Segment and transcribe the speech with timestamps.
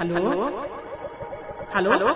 [0.00, 0.50] Hallo?
[1.74, 1.92] Hallo?
[1.92, 2.06] Hallo?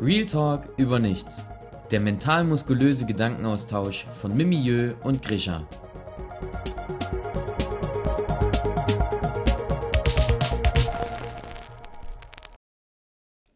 [0.00, 1.44] Real Talk über nichts.
[1.90, 5.68] Der mental-muskulöse Gedankenaustausch von Mimieux und Grisha.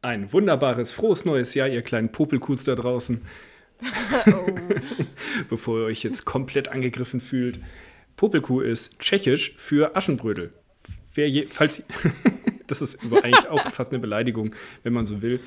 [0.02, 3.24] Ein wunderbares, frohes neues Jahr, ihr kleinen Popelkuhs da draußen.
[4.27, 4.47] Oh.
[5.48, 7.61] Bevor ihr euch jetzt komplett angegriffen fühlt.
[8.16, 10.52] Popelkuh ist tschechisch für Aschenbrödel.
[11.15, 11.83] Wer je, falls,
[12.66, 15.41] das ist eigentlich auch fast eine Beleidigung, wenn man so will.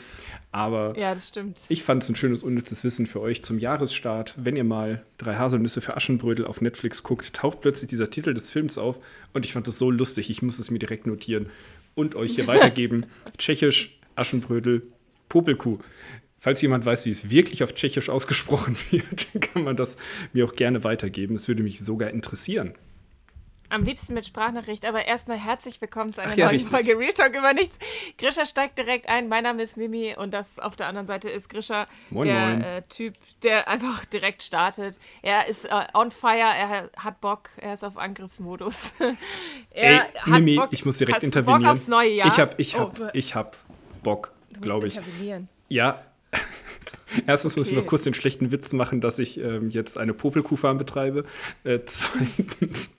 [0.52, 1.60] Aber ja, das stimmt.
[1.70, 4.34] ich fand es ein schönes, unnützes Wissen für euch zum Jahresstart.
[4.38, 8.52] Wenn ihr mal drei Haselnüsse für Aschenbrödel auf Netflix guckt, taucht plötzlich dieser Titel des
[8.52, 9.00] Films auf
[9.34, 11.48] und ich fand das so lustig, ich muss es mir direkt notieren
[11.94, 13.06] und euch hier weitergeben.
[13.38, 14.88] Tschechisch, Aschenbrödel,
[15.28, 15.78] Popelkuh.
[16.42, 19.98] Falls jemand weiß, wie es wirklich auf Tschechisch ausgesprochen wird, kann man das
[20.32, 21.36] mir auch gerne weitergeben.
[21.36, 22.74] Es würde mich sogar interessieren.
[23.72, 26.72] Am liebsten mit Sprachnachricht, aber erstmal herzlich willkommen zu einer ja, neuen richtig.
[26.72, 27.78] Folge Real Talk über nichts.
[28.18, 29.28] Grisha steigt direkt ein.
[29.28, 32.62] Mein Name ist Mimi und das auf der anderen Seite ist Grisha, Moin, der moin.
[32.64, 34.98] Äh, Typ, der einfach direkt startet.
[35.22, 38.94] Er ist äh, on fire, er hat Bock, er ist auf Angriffsmodus.
[39.72, 40.70] Ey, Mimi, Bock.
[40.72, 41.62] ich muss direkt intervenieren.
[41.64, 42.28] Bock aufs neue Jahr?
[42.28, 43.58] Ich hab, ich Oh, hab, du- ich hab
[44.02, 44.32] Bock,
[44.62, 44.96] glaube ich.
[44.98, 45.48] intervenieren.
[45.68, 46.02] Ja.
[47.26, 47.82] Erstens muss ich Okay.
[47.82, 51.24] noch kurz den schlechten Witz machen, dass ich ähm, jetzt eine Popelkuhfarm betreibe.
[51.64, 52.96] Äh, zweitens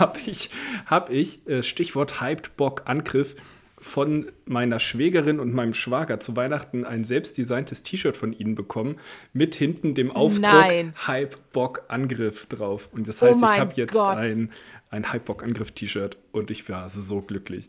[0.00, 0.50] habe ich,
[0.86, 3.36] hab ich äh, Stichwort Hyped Bock Angriff
[3.78, 8.96] von meiner Schwägerin und meinem Schwager zu Weihnachten ein selbstdesigntes T-Shirt von ihnen bekommen
[9.32, 10.94] mit hinten dem Aufdruck Nein.
[11.06, 12.88] Hype Bock Angriff drauf.
[12.92, 14.16] Und das Oh heißt, ich mein habe jetzt Gott.
[14.16, 14.50] ein,
[14.90, 17.68] ein Hype Bock Angriff T-Shirt und ich war so glücklich.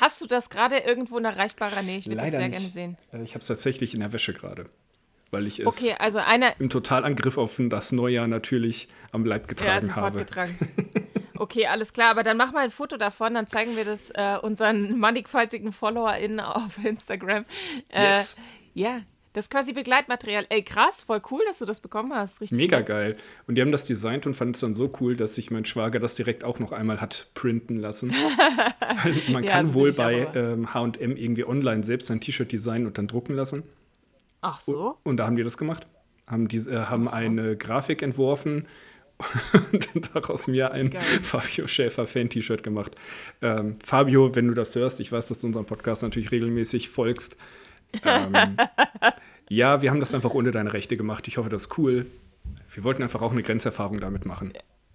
[0.00, 1.98] Hast du das gerade irgendwo in erreichbarer Nähe?
[1.98, 2.52] Ich würde das sehr nicht.
[2.52, 2.96] gerne sehen.
[3.12, 4.66] Äh, Ich habe es tatsächlich in der Wäsche gerade,
[5.32, 9.46] weil ich es Okay, also einer, im Totalangriff auf das Neujahr natürlich am Leib Ja,
[9.48, 10.18] getragen sofort habe.
[10.20, 10.58] getragen.
[11.38, 14.36] Okay, alles klar, aber dann mach mal ein Foto davon, dann zeigen wir das äh,
[14.40, 17.44] unseren mannigfaltigen FollowerInnen auf Instagram.
[17.88, 18.36] Äh, Yes.
[18.74, 19.00] Ja,
[19.32, 20.46] das ist quasi Begleitmaterial.
[20.50, 22.40] Ey, krass, voll cool, dass du das bekommen hast.
[22.40, 22.86] Richtig Mega nett.
[22.86, 23.16] geil.
[23.46, 25.98] Und die haben das designt und fanden es dann so cool, dass sich mein Schwager
[25.98, 28.12] das direkt auch noch einmal hat printen lassen.
[29.28, 33.08] Man Ja, kann wohl bei ähm, H&M irgendwie online selbst ein T-Shirt designen und dann
[33.08, 33.62] drucken lassen.
[34.42, 34.98] Ach so?
[35.02, 35.86] Und da haben die das gemacht.
[36.26, 38.66] Haben, die, äh, haben eine Grafik entworfen
[39.72, 41.02] und dann daraus mir ein Geil.
[41.22, 42.96] Fabio Schäfer Fan-T-Shirt gemacht.
[43.40, 47.36] Ähm, Fabio, wenn du das hörst, ich weiß, dass du unserem Podcast natürlich regelmäßig folgst.
[48.04, 48.56] Ähm,
[49.48, 51.28] ja, wir haben das einfach ohne deine Rechte gemacht.
[51.28, 52.06] Ich hoffe, das ist cool.
[52.74, 54.52] Wir wollten einfach auch eine Grenzerfahrung damit machen.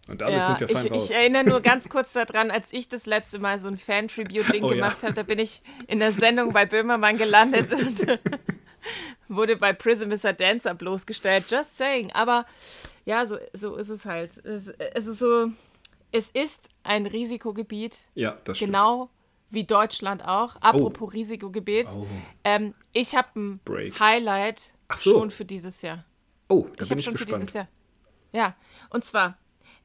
[0.09, 1.09] Und damit Ja, sind wir fein ich, raus.
[1.09, 4.69] ich erinnere nur ganz kurz daran, als ich das letzte Mal so ein Fan-Tribute-Ding Oh
[4.69, 4.75] ja.
[4.75, 8.19] gemacht habe, da bin ich in der Sendung bei Böhmermann gelandet und
[9.27, 11.51] wurde bei Prism is a Dancer bloßgestellt.
[11.51, 12.11] Just saying.
[12.13, 12.45] Aber
[13.05, 14.37] ja, so, so ist es halt.
[14.45, 15.47] Es, es ist so,
[16.11, 18.71] es ist ein Risikogebiet, ja, das stimmt.
[18.71, 19.09] genau
[19.49, 20.55] wie Deutschland auch.
[20.57, 21.87] Apropos Risikogebiet.
[21.95, 22.05] Oh.
[22.43, 23.99] Ähm, ich habe ein Break.
[23.99, 25.11] Highlight so.
[25.11, 26.03] schon für dieses Jahr.
[26.49, 27.41] Oh, da Ich bin habe ich schon für gespannt.
[27.41, 27.67] dieses Jahr.
[28.33, 28.55] Ja,
[28.89, 29.37] und zwar,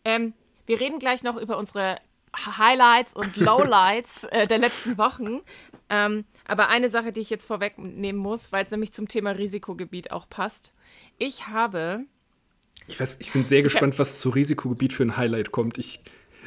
[0.05, 0.33] ähm,
[0.67, 1.97] wir reden gleich noch über unsere
[2.37, 5.41] Highlights und Lowlights äh, der letzten Wochen.
[5.89, 10.11] Ähm, aber eine Sache, die ich jetzt vorwegnehmen muss, weil es nämlich zum Thema Risikogebiet
[10.11, 10.73] auch passt.
[11.19, 12.05] Ich habe,
[12.89, 15.79] Ich, weiß, ich bin sehr gespannt, was zu Risikogebiet für ein Highlight kommt.
[15.79, 16.00] Ich,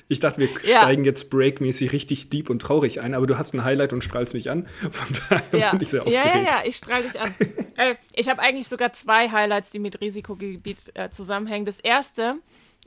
[0.07, 0.81] ich dachte, wir Ja.
[0.81, 4.33] steigen jetzt breakmäßig richtig deep und traurig ein, aber du hast ein Highlight und strahlst
[4.33, 4.67] mich an.
[4.91, 6.47] Von daher ja, bin ich sehr ja, aufgeregt.
[6.47, 7.33] ja, ja, ich strahle dich an.
[7.77, 11.66] äh, ich habe eigentlich sogar zwei Highlights, die mit Risikogebiet äh, zusammenhängen.
[11.66, 12.35] Das erste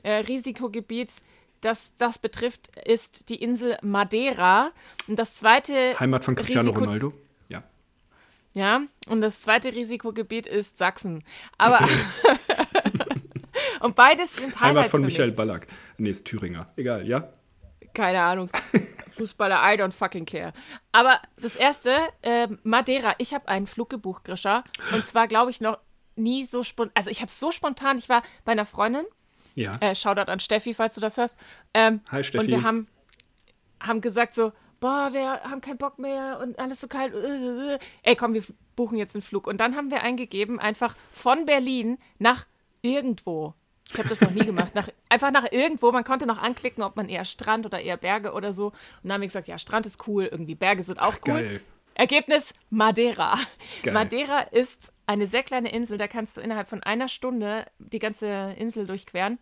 [0.03, 1.13] äh, Risikogebiet,
[1.61, 4.71] das das betrifft, ist die Insel Madeira.
[5.07, 7.13] Und das zweite Heimat von Cristiano Risiko- Ronaldo.
[7.49, 7.63] Ja.
[8.53, 11.23] Ja, und das zweite Risikogebiet ist Sachsen.
[11.57, 11.79] Aber.
[13.81, 15.35] und beides sind Heimat Highlights von Michael mich.
[15.35, 15.67] Ballack.
[15.97, 16.71] Nee, ist Thüringer.
[16.75, 17.29] Egal, ja?
[17.93, 18.49] Keine Ahnung.
[19.11, 20.53] Fußballer, I don't fucking care.
[20.91, 23.15] Aber das erste, ähm, Madeira.
[23.17, 24.63] Ich habe einen Flug gebucht, Grisha.
[24.93, 25.79] Und zwar, glaube ich, noch
[26.15, 26.93] nie so spontan.
[26.95, 27.97] Also, ich habe es so spontan.
[27.97, 29.05] Ich war bei einer Freundin.
[29.55, 29.75] Ja.
[29.81, 31.37] Äh, Shoutout an Steffi, falls du das hörst.
[31.73, 32.45] Ähm, Hi, Steffi.
[32.45, 32.87] Und wir haben,
[33.81, 37.13] haben gesagt so, boah, wir haben keinen Bock mehr und alles so kalt.
[37.13, 37.79] äh, äh.
[38.03, 38.43] Ey, komm, wir
[38.75, 39.47] buchen jetzt einen Flug.
[39.47, 42.45] Und dann haben wir eingegeben, einfach von Berlin nach
[42.81, 43.53] irgendwo.
[43.91, 44.75] Ich habe das noch nie gemacht.
[44.75, 45.91] Nach, einfach nach irgendwo.
[45.91, 48.67] Man konnte noch anklicken, ob man eher Strand oder eher Berge oder so.
[48.67, 51.33] Und dann haben wir gesagt, ja, Strand ist cool, irgendwie Berge sind auch cool.
[51.33, 51.61] Geil.
[51.95, 53.37] Ergebnis Madeira.
[53.83, 53.93] Geil.
[53.93, 58.53] Madeira ist eine sehr kleine Insel, da kannst du innerhalb von einer Stunde die ganze
[58.57, 59.37] Insel durchqueren.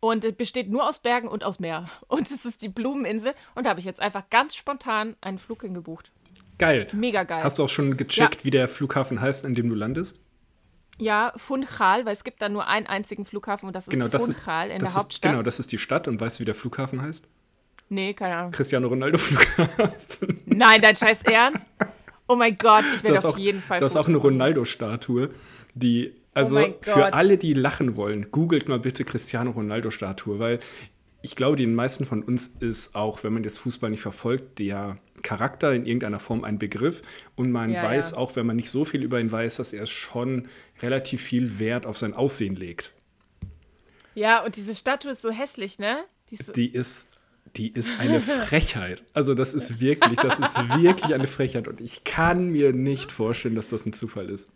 [0.00, 1.86] Und es besteht nur aus Bergen und aus Meer.
[2.06, 3.34] Und es ist die Blumeninsel.
[3.56, 6.12] Und da habe ich jetzt einfach ganz spontan einen Flug hingebucht.
[6.58, 6.86] Geil.
[6.92, 7.42] Mega geil.
[7.42, 8.44] Hast du auch schon gecheckt, Ja.
[8.44, 10.20] wie der Flughafen heißt, an dem du landest?
[10.98, 14.28] Ja, Funchal, weil es gibt da nur einen einzigen Flughafen und das ist Genau, das
[14.28, 15.32] ist, Funchal in das der ist, Hauptstadt.
[15.32, 17.26] Genau, das ist die Stadt und weißt du, wie der Flughafen heißt?
[17.90, 18.52] nee, keine Ahnung.
[18.52, 20.42] Cristiano Ronaldo Flughafen.
[20.46, 21.70] Nein, dein scheiß Ernst?
[22.26, 24.18] Oh mein Gott, ich werde ist auf auch, jeden Fall da ist auch eine.
[24.18, 25.30] Ronaldo-Statue,
[25.74, 30.60] die, also Oh für alle, die lachen wollen, googelt mal bitte Cristiano Ronaldo-Statue, weil
[31.22, 34.96] ich glaube, den meisten von uns ist auch, wenn man jetzt Fußball nicht verfolgt, der
[35.22, 37.02] Charakter in irgendeiner Form ein Begriff
[37.36, 38.16] und man Ja, weiß, ja.
[38.16, 40.48] auch wenn man nicht so viel über ihn weiß, dass er schon
[40.82, 42.92] relativ viel Wert auf sein Aussehen legt.
[44.14, 45.98] Ja, und diese Statue ist so hässlich, ne?
[46.30, 47.08] Die ist so, Die ist,
[47.56, 49.02] die ist eine Frechheit.
[49.14, 53.54] Also das ist wirklich, das ist wirklich eine Frechheit und ich kann mir nicht vorstellen,
[53.54, 54.50] dass das ein Zufall ist.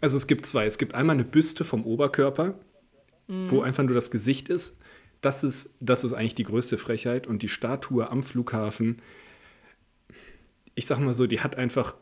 [0.00, 0.64] Also es gibt zwei.
[0.66, 2.54] Es gibt einmal eine Büste vom Oberkörper,
[3.30, 3.50] Mhm.
[3.50, 4.78] wo einfach nur das Gesicht ist.
[5.20, 9.02] Das ist, das ist eigentlich die größte Frechheit und die Statue am Flughafen,
[10.78, 11.96] ich sag mal so, die hat einfach,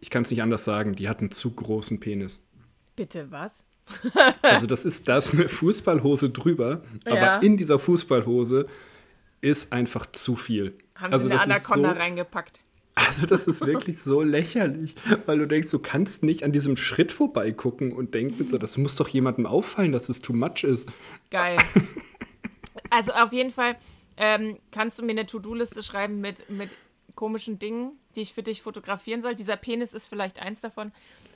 [0.00, 2.46] ich kann es nicht anders sagen, die hat einen zu großen Penis.
[2.94, 3.64] bitte was?
[4.42, 7.38] Also das ist, da ist eine Fußballhose drüber, aber Ja.
[7.38, 8.66] in dieser Fußballhose
[9.40, 10.76] ist einfach zu viel.
[10.94, 12.60] Haben also sie eine das ist Anaconda so, reingepackt?
[12.94, 14.94] Also das ist wirklich so lächerlich,
[15.24, 18.94] weil du denkst, du kannst nicht an diesem Schritt vorbeigucken und denken, so, das muss
[18.96, 20.92] doch jemandem auffallen, dass es too much ist.
[21.30, 21.56] Geil.
[22.90, 23.76] also auf jeden Fall
[24.18, 26.68] ähm, kannst du mir eine To-Do-Liste schreiben mit, mit
[27.14, 29.34] komischen Dingen, die ich für dich fotografieren soll.
[29.34, 30.92] Dieser Penis ist vielleicht eins davon.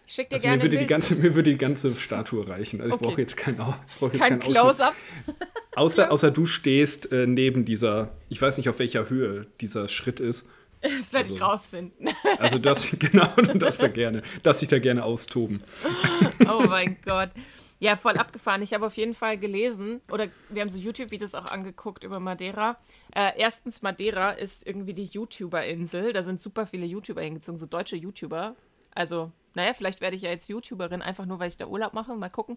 [0.07, 2.81] Ich schicke dir Also gerne mir, würde die ganze, mir würde die ganze Statue reichen.
[2.81, 3.09] Also ich Okay.
[3.11, 4.95] brauche jetzt kein, Au- brauch jetzt Kein kein Close-up.
[5.77, 10.21] Außer, außer du stehst äh, neben dieser, ich weiß nicht auf welcher Höhe dieser Schritt
[10.21, 10.47] ist.
[10.81, 12.09] Das werde ich Also- rausfinden.
[12.39, 15.63] Also du darfst, genau, darfst da gerne, darfst dich da gerne austoben.
[16.49, 17.31] Oh mein Gott.
[17.79, 18.63] Ja, voll abgefahren.
[18.63, 22.79] Ich habe auf jeden Fall gelesen, oder wir haben so YouTube-Videos auch angeguckt über Madeira.
[23.15, 26.13] Äh, erstens, Madeira ist irgendwie die YouTuber-Insel.
[26.13, 28.57] Da sind super viele YouTuber hingezogen, so deutsche YouTuber.
[28.95, 32.17] Also, naja, vielleicht werde ich ja jetzt YouTuberin, einfach nur, weil ich da Urlaub mache.
[32.17, 32.57] Mal gucken.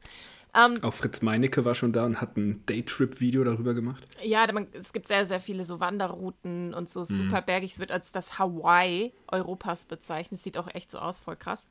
[0.55, 4.07] Ähm, Auch Fritz Meinecke war schon da und hat ein Daytrip-Video darüber gemacht.
[4.23, 7.73] ja, man, es gibt sehr, sehr viele so Wanderrouten und so super bergig.
[7.73, 10.37] Es wird als das Hawaii Europas bezeichnet.
[10.37, 11.67] Es sieht auch echt so aus, voll krass.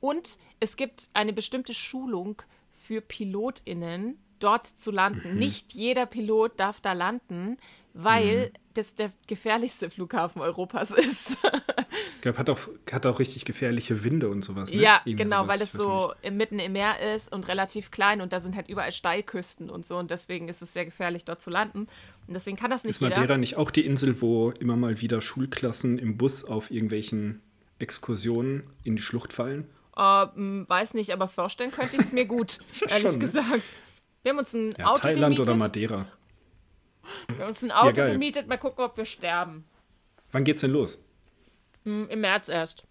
[0.00, 2.42] Und es gibt eine bestimmte Schulung
[2.90, 5.38] für PilotInnen, dort zu landen.
[5.38, 7.56] Nicht jeder Pilot darf da landen,
[7.94, 11.36] weil das der gefährlichste Flughafen Europas ist.
[12.16, 12.58] Ich glaube, hat auch,
[12.90, 14.72] hat auch richtig gefährliche Winde und sowas.
[14.72, 14.80] Ne?
[14.80, 16.34] ja, Irgendwie genau, sowas, weil es so nicht.
[16.34, 19.96] mitten im Meer ist und relativ klein und da sind halt überall Steilküsten und so
[19.96, 21.86] und deswegen ist es sehr gefährlich, dort zu landen.
[22.26, 23.14] Und deswegen kann das nicht Ist jeder.
[23.14, 27.40] Madeira nicht auch die Insel, wo immer mal wieder Schulklassen im Bus auf irgendwelchen
[27.78, 29.68] Exkursionen in die Schlucht fallen?
[29.96, 33.62] M, weiß nicht, aber vorstellen könnte ich es mir gut, ehrlich schon, gesagt.
[34.22, 35.46] Wir haben uns ein Ja, Auto Thailand gemietet.
[35.48, 36.06] oder Madeira.
[37.28, 38.12] wir haben uns ein Auto geil.
[38.12, 39.64] gemietet, mal gucken, ob wir sterben.
[40.32, 41.02] Wann geht's denn los?
[41.84, 42.84] Hm, Im März erst.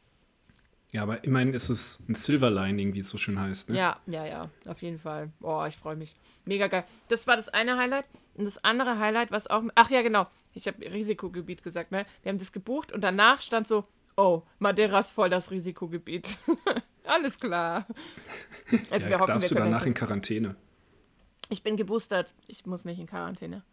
[0.92, 3.70] Ja, aber immerhin ist es ein Silver Lining, wie es so schön heißt.
[3.70, 3.78] Ne?
[3.78, 5.30] Ja, ja, ja, auf jeden Fall.
[5.40, 6.16] Boah, ich freue mich.
[6.46, 6.84] Mega geil.
[7.10, 8.06] Das war das eine Highlight.
[8.34, 9.62] Und das andere Highlight, was auch.
[9.76, 10.26] Ach ja, genau.
[10.56, 12.06] Ich habe Risikogebiet gesagt, ne?
[12.24, 13.86] Wir haben das gebucht und danach stand so:
[14.18, 16.40] Oh, Madeira ist voll das Risikogebiet.
[17.10, 17.86] Alles klar.
[18.92, 19.72] Also Ja, wir hoffen, wir darfst du können.
[19.72, 20.56] danach in Quarantäne?
[21.50, 22.36] Ich bin geboostert.
[22.48, 23.64] Ich muss nicht in Quarantäne.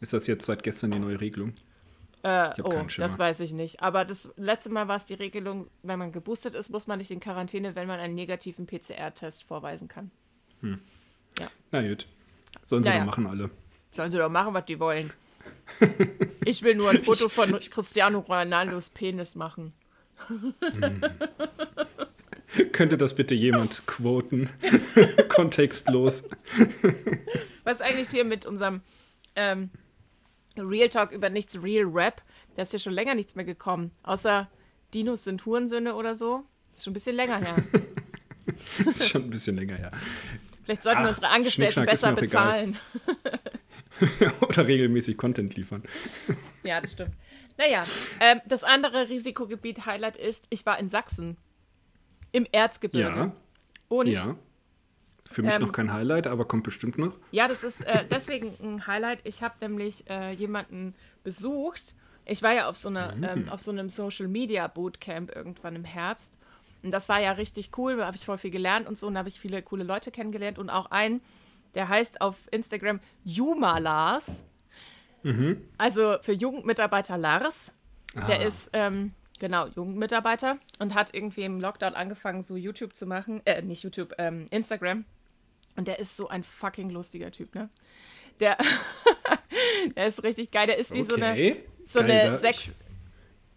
[0.00, 1.52] Ist das jetzt seit gestern die neue Regelung?
[2.22, 3.82] Äh, oh, das weiß ich nicht.
[3.82, 7.10] Aber das letzte Mal war es die Regelung, wenn man geboostert ist, muss man nicht
[7.10, 10.10] in Quarantäne, wenn man einen negativen PCR-Test vorweisen kann.
[11.70, 12.06] Na gut.
[12.64, 13.04] Sollen sie Ja, doch ja.
[13.06, 13.50] machen alle.
[13.92, 15.12] Sollen sie doch machen, was die wollen.
[16.46, 19.74] Ich will nur ein Foto von Cristiano Ronaldos Penis machen.
[22.72, 24.50] Könnte das bitte jemand quoten?
[25.28, 26.24] Kontextlos.
[27.64, 28.82] Was ist eigentlich hier mit unserem
[29.36, 29.70] ähm,
[30.56, 32.22] Real Talk über nichts Real Rap?
[32.56, 33.92] Da ist ja schon länger nichts mehr gekommen.
[34.02, 34.48] Außer
[34.94, 36.44] Dinos sind Hurensöhne oder so.
[36.74, 37.56] Ist schon ein bisschen länger her.
[38.84, 39.92] Das ist schon ein bisschen länger her.
[40.64, 42.76] Vielleicht sollten wir Ach, unsere Angestellten besser bezahlen.
[44.40, 45.82] Oder regelmäßig Content liefern.
[46.64, 47.12] Ja, das stimmt.
[47.58, 47.84] Naja,
[48.20, 51.36] ähm, das andere Risikogebiet-Highlight ist, ich war in Sachsen.
[52.32, 53.16] Im Erzgebirge.
[53.18, 53.32] Ja,
[53.88, 54.36] Und ja.
[55.30, 57.16] Für mich Ähm, noch kein Highlight, aber kommt bestimmt noch.
[57.30, 59.20] Ja, das ist äh, deswegen ein Highlight.
[59.24, 61.94] Ich habe nämlich äh, jemanden besucht.
[62.24, 65.84] Ich war ja auf so, einer, ähm, auf so einem Social Media Bootcamp irgendwann im
[65.84, 66.36] Herbst.
[66.82, 67.96] Und das war ja richtig cool.
[67.98, 69.06] Da habe ich voll viel gelernt und so.
[69.06, 70.58] Und da habe ich viele coole Leute kennengelernt.
[70.58, 71.20] Und auch einen,
[71.74, 74.44] der heißt auf Instagram Juma Lars.
[75.78, 77.72] Also für Jugendmitarbeiter Lars.
[78.28, 78.42] Der Ah.
[78.42, 83.42] ist, ähm, genau, Jugendmitarbeiter und hat irgendwie im Lockdown angefangen, so YouTube zu machen.
[83.44, 85.04] Äh, nicht YouTube, ähm, Instagram.
[85.74, 87.68] Und der ist so ein fucking lustiger Typ, ne?
[88.38, 88.56] Der,
[89.96, 90.68] der ist richtig geil.
[90.68, 91.64] Der ist wie so eine, Okay.
[91.84, 92.72] so eine sechs.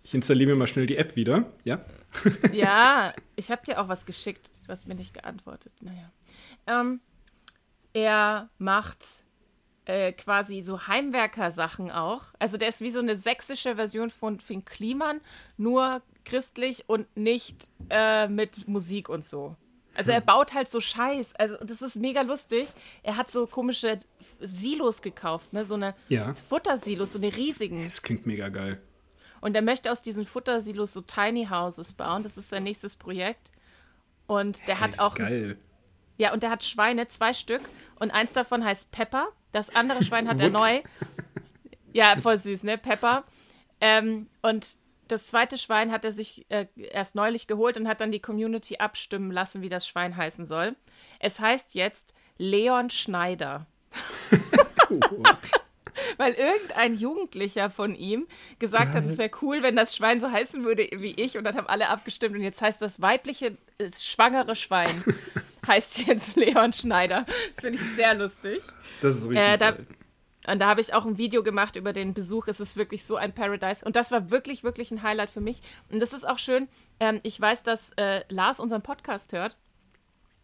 [0.03, 1.45] Ich, installiere mir mal schnell die App wieder.
[1.63, 1.85] Ja.
[2.51, 5.73] Ja, ich habe dir auch was geschickt, hast mir nicht geantwortet.
[5.81, 6.11] Naja.
[6.67, 6.99] Ähm,
[7.93, 9.25] er macht
[9.85, 12.23] äh, quasi so Heimwerker-Sachen auch.
[12.39, 15.19] Also der ist wie so eine sächsische Version von Finn Kliman,
[15.57, 19.55] nur christlich und nicht äh, mit Musik und so.
[19.95, 21.35] Also er baut halt so Scheiß.
[21.35, 22.69] Also das ist mega lustig.
[23.03, 23.97] Er hat so komische
[24.39, 25.65] Silos gekauft, ne?
[25.65, 26.33] So eine Ja.
[26.49, 27.83] Futtersilos, so eine riesigen.
[27.83, 28.81] Das klingt mega geil.
[29.39, 32.23] Und er möchte aus diesen Futtersilos so Tiny Houses bauen.
[32.23, 33.51] Das ist sein nächstes Projekt.
[34.25, 35.57] Und der hat auch Geil.
[36.17, 37.61] ja, und der hat Schweine, zwei Stück.
[37.99, 39.27] Und eins davon heißt Pepper.
[39.53, 40.81] Das andere Schwein hat er neu.
[41.93, 42.77] Ja, voll süß, ne?
[42.77, 43.23] Pepper.
[43.79, 44.67] Ähm, und
[45.07, 48.77] das zweite Schwein hat er sich äh, erst neulich geholt und hat dann die Community
[48.77, 50.75] abstimmen lassen, wie das Schwein heißen soll.
[51.19, 53.67] Es heißt jetzt Leon Schneider.
[56.17, 60.63] Weil irgendein Jugendlicher von ihm gesagt hat, es wäre cool, wenn das Schwein so heißen
[60.63, 61.37] würde wie ich.
[61.37, 62.35] Und dann haben alle abgestimmt.
[62.35, 65.03] Und jetzt heißt das weibliche, äh, schwangere Schwein
[65.67, 67.25] heißt jetzt Leon Schneider.
[67.55, 68.61] Das finde ich sehr lustig.
[69.01, 69.77] Das ist richtig Äh, da-.
[70.45, 72.47] Und da habe ich auch ein Video gemacht über den Besuch.
[72.47, 73.83] Es ist wirklich so ein Paradise.
[73.85, 75.61] Und das war wirklich, wirklich ein Highlight für mich.
[75.89, 76.67] Und das ist auch schön.
[76.99, 79.55] Ähm, ich weiß, dass äh, Lars unseren Podcast hört.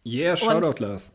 [0.06, 1.12] Yeah, Shoutout, Lars.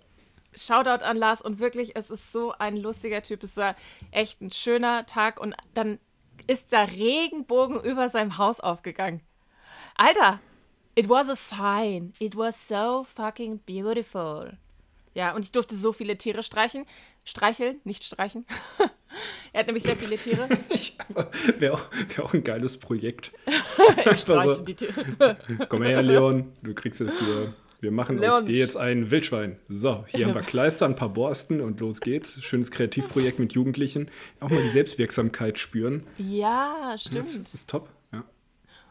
[0.55, 3.41] Shoutout an Lars und wirklich, es ist so ein lustiger Typ.
[3.43, 3.75] Es war
[4.11, 5.99] echt ein schöner Tag und dann
[6.47, 9.21] ist der Regenbogen über seinem Haus aufgegangen.
[9.95, 10.39] Alter,
[10.95, 12.13] it was a sign.
[12.19, 14.57] It was so fucking beautiful.
[15.13, 16.85] Ja, und ich durfte so viele Tiere streichen.
[17.23, 18.45] Streicheln, nicht streichen.
[19.53, 20.47] er hat nämlich sehr viele Tiere.
[21.57, 21.85] Wäre auch,
[22.15, 23.31] wär auch ein geiles Projekt.
[24.11, 24.63] Ich streiche so.
[24.63, 25.37] die Tiere.
[25.69, 27.53] Komm her, Leon, du kriegst jetzt hier.
[27.81, 28.45] Wir machen aus Leon.
[28.47, 29.59] dir jetzt ein Wildschwein.
[29.69, 32.41] So, hier haben wir Kleister, ein paar Borsten und los geht's.
[32.43, 34.09] Schönes Kreativprojekt mit Jugendlichen.
[34.39, 36.03] Auch mal die Selbstwirksamkeit spüren.
[36.17, 37.01] Ja, Das
[37.33, 37.53] stimmt.
[37.53, 37.89] ist top.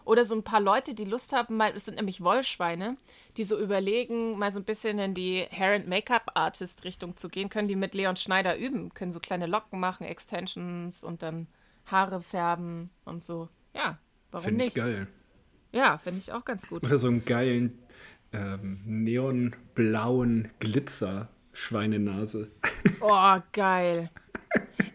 [0.04, 2.96] Oder so ein paar Leute, die Lust haben, mal, es sind nämlich Wollschweine,
[3.36, 7.68] die so überlegen, mal so ein bisschen in die Hair- and Make-up-Artist-Richtung zu gehen, können
[7.68, 11.46] die mit Leon Schneider üben, können so kleine Locken machen, Extensions und dann
[11.86, 13.48] Haare färben und so.
[13.74, 13.98] Ja,
[14.30, 14.76] warum Finde ich nicht?
[14.76, 15.06] geil.
[15.72, 16.82] Ja, finde ich auch ganz gut.
[16.84, 17.78] Oder so einen geilen
[18.32, 22.48] ähm, neonblauen Glitzer-Schweinenase.
[23.00, 24.10] Oh, geil.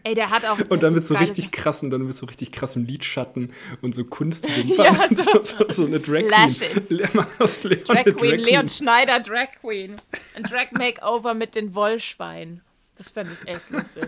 [0.02, 0.58] Ey, der hat auch.
[0.70, 3.52] Und dann mit so geile richtig krassen, dann mit so richtig krassem Lidschatten
[3.82, 4.86] und so Kunstwimpern.
[4.94, 6.88] Ja, so- so, so, so eine Drag Lashes.
[6.88, 6.98] Queen.
[6.98, 9.96] Leon aus Leon Drag eine Queen, Leon Schneider Drag Queen.
[10.34, 12.62] Ein Drag Makeover mit den Wollschweinen.
[12.96, 14.04] Das fände ich echt lustig.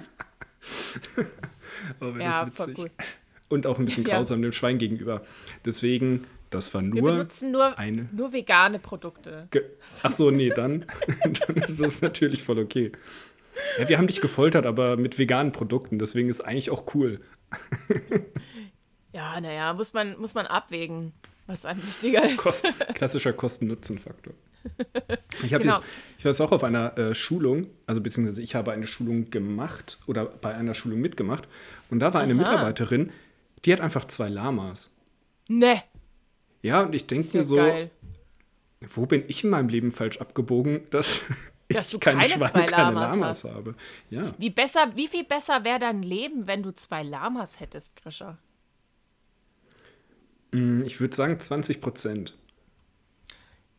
[2.01, 2.91] Oh, wäre Ja, voll cool.
[3.49, 4.17] Und auch ein bisschen Ja.
[4.17, 5.23] grausam dem Schwein gegenüber.
[5.65, 8.09] Deswegen, das war Wir nur benutzen nur, eine.
[8.13, 9.49] nur vegane Produkte.
[9.51, 9.63] Ge
[10.03, 10.87] Ach so, nee, dann,
[11.47, 12.93] dann ist das natürlich voll okay.
[13.79, 17.21] Ja, wir haben dich gefoltert, aber mit veganen Produkten, deswegen ist eigentlich auch cool.
[19.13, 21.13] Ja, naja, muss man, muss man abwägen,
[21.47, 22.39] was einem wichtiger ist.
[22.39, 22.51] Ko
[22.95, 24.35] klassischer Kosten-Nutzen-Faktor.
[25.43, 25.65] Ich, Genau.
[25.65, 25.83] jetzt,
[26.19, 29.99] ich war jetzt auch auf einer äh, Schulung, also beziehungsweise ich habe eine Schulung gemacht
[30.07, 31.49] oder bei einer Schulung mitgemacht
[31.91, 32.39] und da war eine Aha.
[32.39, 33.11] Mitarbeiterin,
[33.65, 34.93] die hat einfach zwei Lamas.
[35.49, 35.83] Ne,
[36.63, 37.91] Ja, und ich denke mir so, geil.
[38.95, 41.23] wo bin ich in meinem Leben falsch abgebogen, dass,
[41.73, 43.53] Dass du ich kein keine Schwein, zwei keine Lamas Lamas hast.
[43.55, 43.75] habe.
[44.11, 44.35] Ja.
[44.39, 48.39] Wie, besser, wie viel besser wäre dein Leben, wenn du zwei Lamas hättest, Grisha?
[50.53, 52.35] Hm, Ich würde sagen 20 Prozent.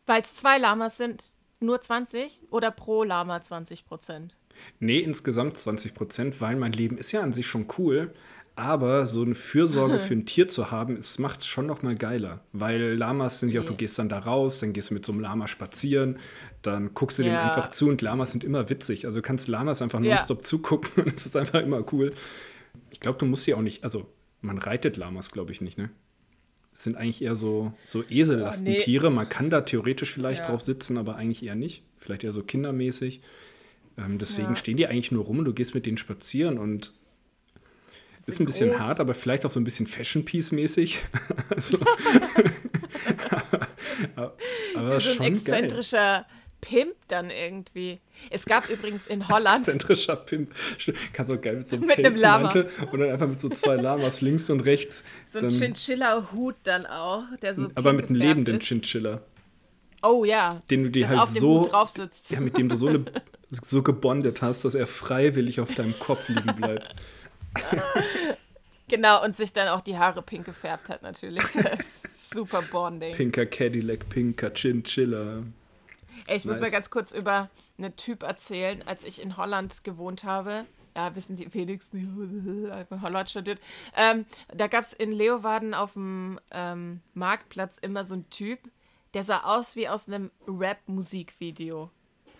[0.06, 1.24] Weil es zwei Lamas sind,
[1.60, 4.36] nur 20 oder pro Lama 20 Prozent?
[4.78, 8.12] Nee, insgesamt 20 Prozent, weil mein Leben ist ja an sich schon cool.
[8.56, 11.96] Aber so eine Fürsorge für ein Tier zu haben, es macht es schon noch mal
[11.96, 12.40] geiler.
[12.52, 13.78] Weil Lamas sind ja auch, du Nee.
[13.78, 16.18] gehst dann da raus, dann gehst du mit so einem Lama spazieren,
[16.62, 17.42] dann guckst du dem Ja.
[17.42, 19.06] einfach zu und Lamas sind immer witzig.
[19.06, 20.10] Also du kannst Lamas einfach Ja.
[20.14, 22.12] nonstop zugucken und es ist einfach immer cool.
[22.92, 24.06] Ich glaube, du musst sie auch nicht, also
[24.40, 25.90] man reitet Lamas, glaube ich nicht, ne?
[26.72, 29.08] Es sind eigentlich eher so, so Esellastentiere.
[29.10, 30.50] Man kann da theoretisch vielleicht Ja.
[30.50, 31.82] drauf sitzen, aber eigentlich eher nicht.
[31.98, 33.20] Vielleicht eher so kindermäßig.
[33.96, 34.56] Ähm, deswegen Ja.
[34.56, 36.92] stehen die eigentlich nur rum und du gehst mit denen spazieren und
[38.26, 38.80] ist ein bisschen groß.
[38.80, 41.00] hart, aber vielleicht auch so ein bisschen Fashion Piece mäßig.
[41.50, 41.78] also,
[44.16, 44.34] aber
[44.74, 45.32] aber So ein schon geil.
[45.34, 46.26] exzentrischer
[46.60, 48.00] Pimp dann irgendwie.
[48.30, 50.50] Es gab übrigens in Holland, Exzentrischer Pimp.
[51.12, 52.48] Kannst auch geil mit so einem Mit einem Lama.
[52.90, 55.04] Und dann einfach mit so zwei Lamas links und rechts.
[55.26, 58.66] so ein Chinchilla-Hut dann auch, der so aber mit einem lebenden ist.
[58.66, 59.20] Chinchilla,
[60.06, 62.30] Oh ja, den du dir halt so Hut drauf sitzt.
[62.30, 63.04] ja, mit dem du so eine
[63.62, 66.94] so gebondet hast, dass er freiwillig auf deinem Kopf liegen bleibt.
[68.88, 71.42] Genau, und sich dann auch die Haare pink gefärbt hat natürlich.
[72.12, 73.16] Super Bonding.
[73.16, 75.42] Pinker Cadillac, pinker Chinchilla.
[76.26, 76.60] Ey, ich muss Nice.
[76.60, 80.66] mal ganz kurz über einen Typ erzählen, als ich in Holland gewohnt habe.
[80.94, 83.58] ja, wissen die wenigsten, einfach Holland studiert.
[83.96, 88.60] Ähm, da gab es in Leeuwarden auf dem ähm, Marktplatz immer so einen Typ,
[89.14, 91.90] der sah aus wie aus einem Rap-Musikvideo.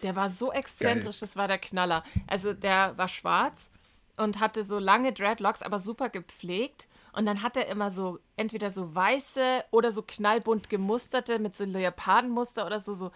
[0.03, 1.21] Der war so exzentrisch, Geil.
[1.21, 2.05] das war der Knaller.
[2.27, 3.73] Also der war schwarz
[4.17, 6.89] und hatte so lange Dreadlocks, aber super gepflegt.
[7.13, 11.65] Und dann hat er immer so entweder so weiße oder so knallbunt gemusterte mit so
[11.65, 13.13] Leopardenmuster oder so, so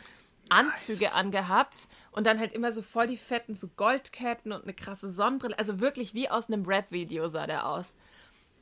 [0.48, 1.88] Anzüge angehabt.
[2.12, 5.58] Und dann halt immer so voll die fetten so Goldketten und eine krasse Sonnenbrille.
[5.58, 7.96] Also wirklich wie aus einem Rap-Video sah der aus.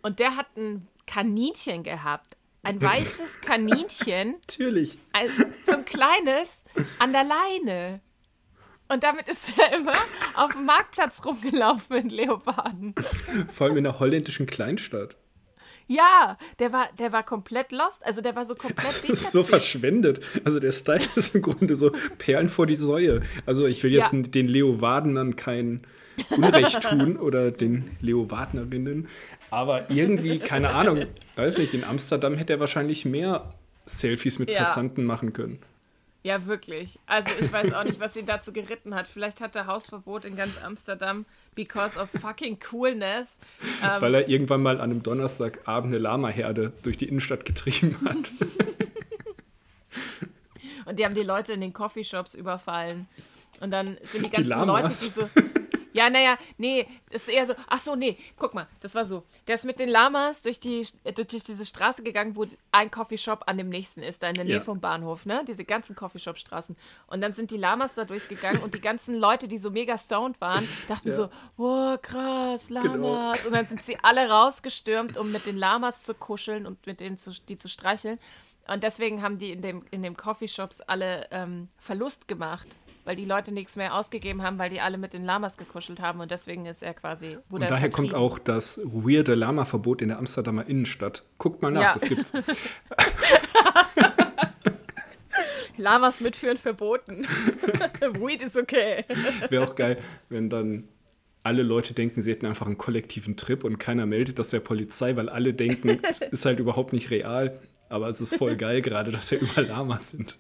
[0.03, 2.37] Und der hat ein Kaninchen gehabt.
[2.63, 4.99] Ein weißes Kaninchen Natürlich.
[5.13, 5.29] ein,
[5.65, 6.65] so ein kleines
[6.99, 8.01] an der Leine.
[8.89, 9.95] Und damit ist er immer
[10.37, 12.95] auf dem Marktplatz rumgelaufen in Leoparden.
[13.53, 15.17] Vor allem in einer holländischen Kleinstadt.
[15.89, 18.05] Ja, der war, der war komplett lost.
[18.05, 20.21] Also der war so komplett Das ist so verschwendet.
[20.45, 23.23] Also der Style ist im Grunde so Perlen vor die Säue.
[23.45, 24.21] Also ich will jetzt Ja.
[24.23, 25.83] den Leowardenern kein
[26.31, 29.07] Unrecht tun oder den Leowardnerinnen.
[29.51, 33.53] Aber irgendwie, keine Ahnung, weiß nicht, in Amsterdam hätte er wahrscheinlich mehr
[33.85, 34.61] Selfies mit Ja.
[34.65, 35.59] Passanten machen können.
[36.27, 36.99] Ja, wirklich.
[37.07, 39.07] Also ich weiß auch nicht, was ihn dazu geritten hat.
[39.07, 43.39] Vielleicht hat er Hausverbot in ganz Amsterdam because of fucking coolness.
[43.81, 48.17] Ähm, Weil er irgendwann mal an einem Donnerstagabend eine Lama-Herde durch die Innenstadt getrieben hat.
[50.87, 53.07] Und die haben die Leute in den Coffeeshops überfallen.
[53.61, 54.99] Und dann sind die Die ganzen Leute, Lamas.
[55.01, 55.29] die so.
[55.97, 57.55] Ja, naja, nee, das ist eher so.
[57.69, 59.23] Ach so, nee, guck mal, das war so.
[59.47, 63.57] Der ist mit den Lamas durch, die, durch diese Straße gegangen, wo ein Coffeeshop an
[63.57, 64.61] dem nächsten ist, da in der Nähe Ja.
[64.61, 65.43] vom Bahnhof, ne?
[65.49, 66.77] Diese ganzen Coffeeshop-Straßen.
[67.07, 70.39] Und dann sind die Lamas da durchgegangen und die ganzen Leute, die so mega stoned
[70.41, 71.15] waren, dachten Ja.
[71.15, 72.93] so: Boah, krass, Lamas.
[72.93, 73.47] Genau.
[73.47, 77.17] Und dann sind sie alle rausgestürmt, um mit den Lamas zu kuscheln und mit denen
[77.17, 78.21] zu, die zu streicheln.
[78.69, 82.67] Und deswegen haben die in dem, in dem Coffeeshops alle ähm, Verlust gemacht,
[83.07, 86.21] weil die Leute nichts mehr ausgegeben haben, weil die alle mit den Lamas gekuschelt haben.
[86.21, 87.37] Und deswegen ist er quasi.
[87.37, 91.23] Und wurde er daher kommt auch das weirde Lama-Verbot in der Amsterdamer Innenstadt.
[91.39, 91.93] Guckt mal nach, Ja.
[91.95, 92.33] das gibt's.
[95.77, 97.27] Lamas mitführen verboten.
[98.21, 99.05] Weed ist okay.
[99.51, 100.89] Wäre auch geil, wenn dann
[101.45, 105.15] alle Leute denken, sie hätten einfach einen kollektiven Trip und keiner meldet das der Polizei,
[105.17, 107.61] weil alle denken, es ist halt überhaupt nicht real.
[107.89, 110.39] Aber es ist voll geil gerade, dass ja überall Lamas sind.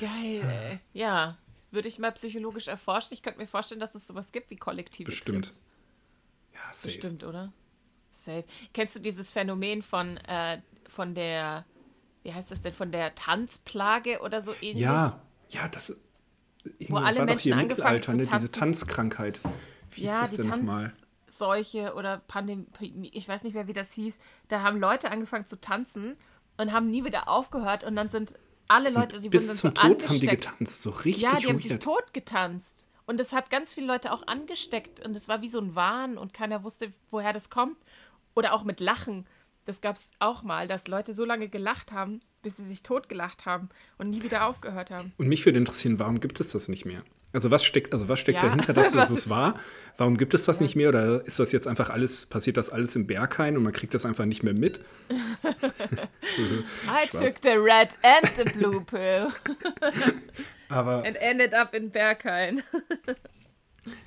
[0.00, 0.78] Geil, ey.
[0.92, 1.36] Ja.
[1.70, 3.14] Würde ich mal psychologisch erforschen.
[3.14, 5.44] Ich könnte mir vorstellen, dass es sowas gibt wie kollektive Bestimmt.
[5.44, 5.62] Trips.
[6.52, 6.94] Ja, safe.
[6.94, 7.52] Bestimmt, oder?
[8.10, 8.44] Safe.
[8.74, 11.64] Kennst du dieses Phänomen von, äh, von der,
[12.24, 14.78] wie heißt das denn, von der Tanzplage oder so ähnlich?
[14.78, 15.96] Ja, ja, das
[16.78, 18.40] irgendwann alle war doch Menschen hier angefangen Mittelalter, zu ne?
[18.40, 18.52] Diese.
[18.52, 19.40] Tanzkrankheit.
[19.92, 20.90] Wie ja, ist das die denn nochmal?
[21.30, 22.66] Tanzseuche oder Pandemie,
[23.12, 24.18] ich weiß nicht mehr, wie das hieß.
[24.48, 26.16] Da haben Leute angefangen zu tanzen
[26.56, 28.34] und haben nie wieder aufgehört und dann sind
[28.70, 31.58] alle Leute, die Bis zum so Tod haben die getanzt, so richtig Ja, die haben
[31.58, 32.86] sich tot getanzt.
[33.06, 35.04] Und es hat ganz viele Leute auch angesteckt.
[35.04, 37.76] Und es war wie so ein Wahn und keiner wusste, woher das kommt.
[38.34, 39.26] Oder auch mit Lachen.
[39.64, 43.46] Das gab es auch mal, dass Leute so lange gelacht haben, bis sie sich totgelacht
[43.46, 45.12] haben und nie wieder aufgehört haben.
[45.18, 47.02] Und mich würde interessieren, warum gibt es das nicht mehr?
[47.32, 48.48] Also was steckt, also was steckt Ja.
[48.48, 49.58] dahinter, dass das es war?
[49.96, 50.88] Warum gibt es das nicht mehr?
[50.88, 54.04] Oder ist das jetzt einfach alles, passiert das alles im Berghain und man kriegt das
[54.06, 54.80] einfach nicht mehr mit?
[55.10, 59.28] I took the red and the blue pill
[60.68, 62.62] Aber and ended up in Berghain.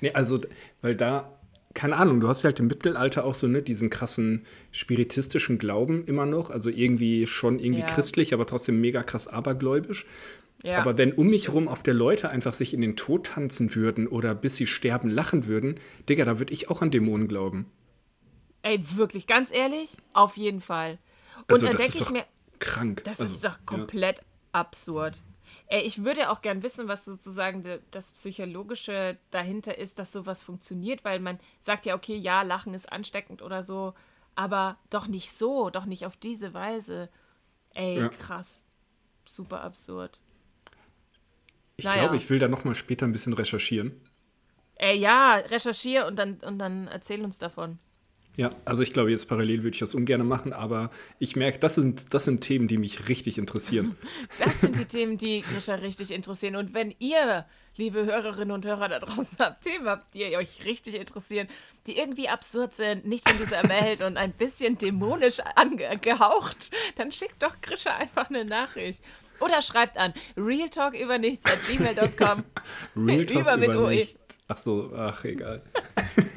[0.00, 0.40] nee, also,
[0.80, 1.38] weil da,
[1.74, 6.24] keine Ahnung, du hast halt im Mittelalter auch so ne, diesen krassen spiritistischen Glauben immer
[6.24, 6.50] noch.
[6.50, 7.86] Also irgendwie schon irgendwie Ja.
[7.86, 10.06] christlich, aber trotzdem mega krass abergläubisch.
[10.64, 10.78] Ja.
[10.78, 14.08] Aber wenn um mich rum auf der Leute einfach sich in den Tod tanzen würden
[14.08, 17.66] oder bis sie sterben lachen würden, Digga, da würde ich auch an Dämonen glauben.
[18.62, 20.98] Ey, wirklich, ganz ehrlich, auf jeden Fall.
[21.48, 22.24] Und Also, dann denke ich mir,
[22.60, 23.02] krank.
[23.04, 24.22] Das also, ist doch komplett
[24.52, 25.22] absurd.
[25.66, 30.42] Ey, ich würde auch gern wissen, was sozusagen de, das Psychologische dahinter ist, dass sowas
[30.42, 33.92] funktioniert, weil man sagt ja, okay, ja, Lachen ist ansteckend oder so,
[34.34, 37.10] aber doch nicht so, doch nicht auf diese Weise.
[37.74, 38.08] Ey, Ja.
[38.08, 38.64] krass.
[39.26, 40.20] Super absurd.
[41.76, 42.02] Ich naja.
[42.02, 44.00] glaube, ich will da noch mal später ein bisschen recherchieren.
[44.76, 47.78] Ey, ja, recherchier und dann, und dann erzähl uns davon.
[48.36, 51.76] Ja, also ich glaube, jetzt parallel würde ich das ungern machen, aber ich merke, das
[51.76, 53.96] sind, das sind Themen, die mich richtig interessieren.
[54.38, 56.56] Das sind die Themen, die Grisha richtig interessieren.
[56.56, 60.94] Und wenn ihr, liebe Hörerinnen und Hörer da draußen habt, Themen habt, die euch richtig
[60.96, 61.46] interessieren,
[61.86, 67.40] die irgendwie absurd sind, nicht von dieser Welt und ein bisschen dämonisch angehaucht, dann schickt
[67.40, 69.04] doch Grisha einfach eine Nachricht.
[69.44, 72.44] Oder schreibt an realtalkübernichts at gmail.com.
[72.96, 73.90] Real Talk Über mit über OE.
[73.96, 74.38] nichts.
[74.48, 75.62] Ach so, ach, egal.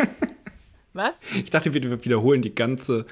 [0.93, 1.22] Was?
[1.36, 3.06] Ich dachte, wir wiederholen die ganze.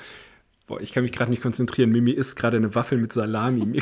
[0.67, 1.91] Boah, ich kann mich gerade nicht konzentrieren.
[1.91, 3.81] Mimi isst gerade eine Waffel mit Salami.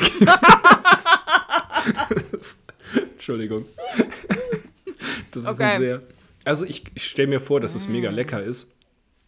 [3.12, 3.64] Entschuldigung.
[5.30, 5.62] Das ist Okay.
[5.64, 6.02] ein sehr
[6.44, 8.68] Also ich, ich stelle mir vor, dass es mega lecker ist,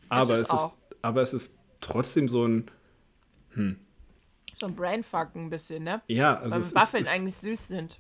[0.09, 0.75] aber ist es ist, auch.
[1.03, 2.70] aber es ist trotzdem so ein,
[4.59, 6.01] So ein Brainfuck ein bisschen, ne?
[6.09, 7.99] ja, also Weil es Waffeln ist, eigentlich süß sind.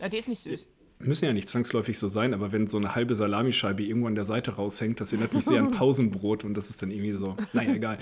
[0.00, 0.68] Ja, die ist nicht süß.
[1.00, 4.24] müssen ja nicht zwangsläufig so sein, aber wenn so eine halbe Salamischeibe irgendwo an der
[4.24, 7.74] Seite raushängt, das erinnert mich sehr an Pausenbrot und das ist dann irgendwie so, naja,
[7.74, 7.98] egal.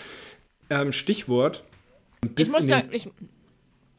[0.68, 1.64] Ähm, Stichwort.
[2.34, 3.10] Bis Ich muss, den, ich,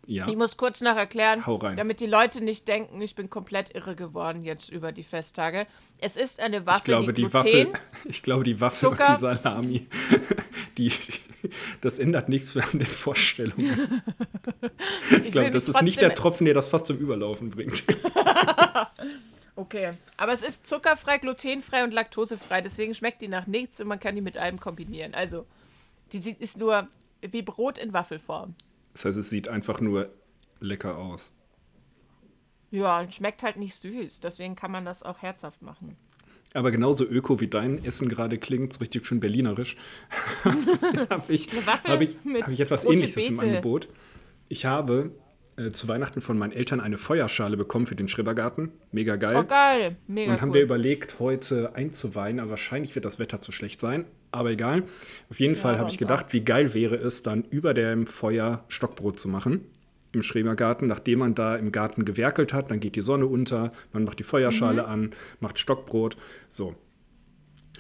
[0.06, 1.44] ja, ich muss kurz noch erklären,
[1.76, 5.66] damit die Leute nicht denken, ich bin komplett irre geworden jetzt über die Festtage.
[6.00, 7.74] Es ist eine Waffel, ich glaube, die die Gluten, Waffel,
[8.10, 9.14] ich glaube, die Waffel und Zucker.
[9.14, 9.88] die Salami,
[10.78, 10.92] die,
[11.82, 14.02] das ändert nichts an den Vorstellungen.
[15.24, 17.84] Ich glaube, will das ist nicht der Tropfen, der das fast zum Überlaufen bringt.
[19.56, 24.00] Okay, aber es ist zuckerfrei, glutenfrei und laktosefrei, deswegen schmeckt die nach nichts und man
[24.00, 25.14] kann die mit allem kombinieren.
[25.14, 25.46] Also,
[26.12, 26.88] die ist nur
[27.22, 28.56] wie Brot in Waffelform.
[28.94, 30.10] Das heißt, es sieht einfach nur
[30.60, 31.36] lecker aus.
[32.72, 35.96] Ja, und schmeckt halt nicht süß, deswegen kann man das auch herzhaft machen.
[36.56, 39.76] Aber genauso öko wie dein Essen gerade klingt, so richtig schön berlinerisch,
[40.44, 40.58] habe
[41.28, 43.48] ich, hab ich, hab ich etwas Ähnliches im Beete.
[43.48, 43.90] Angebot.
[44.50, 45.12] Ich habe
[45.56, 48.72] äh, zu Weihnachten von meinen Eltern eine Feuerschale bekommen für den Schrebergarten.
[48.92, 49.38] Mega geil.
[49.38, 49.98] Oh, geil.
[50.08, 50.56] Mega Und haben cool.
[50.56, 54.06] wir überlegt, heute einzuweihen, aber wahrscheinlich wird das Wetter zu schlecht sein.
[54.34, 54.84] Aber egal.
[55.30, 58.64] Auf jeden Fall bei habe ich gedacht, wie geil wäre es, dann über dem Feuer
[58.68, 59.62] Stockbrot zu machen.
[60.12, 64.04] Im Schrebergarten, nachdem man da im Garten gewerkelt hat, dann geht die Sonne unter, man
[64.04, 64.90] macht die Feuerschale Mhm.
[64.90, 66.18] an, macht Stockbrot.
[66.50, 66.76] So.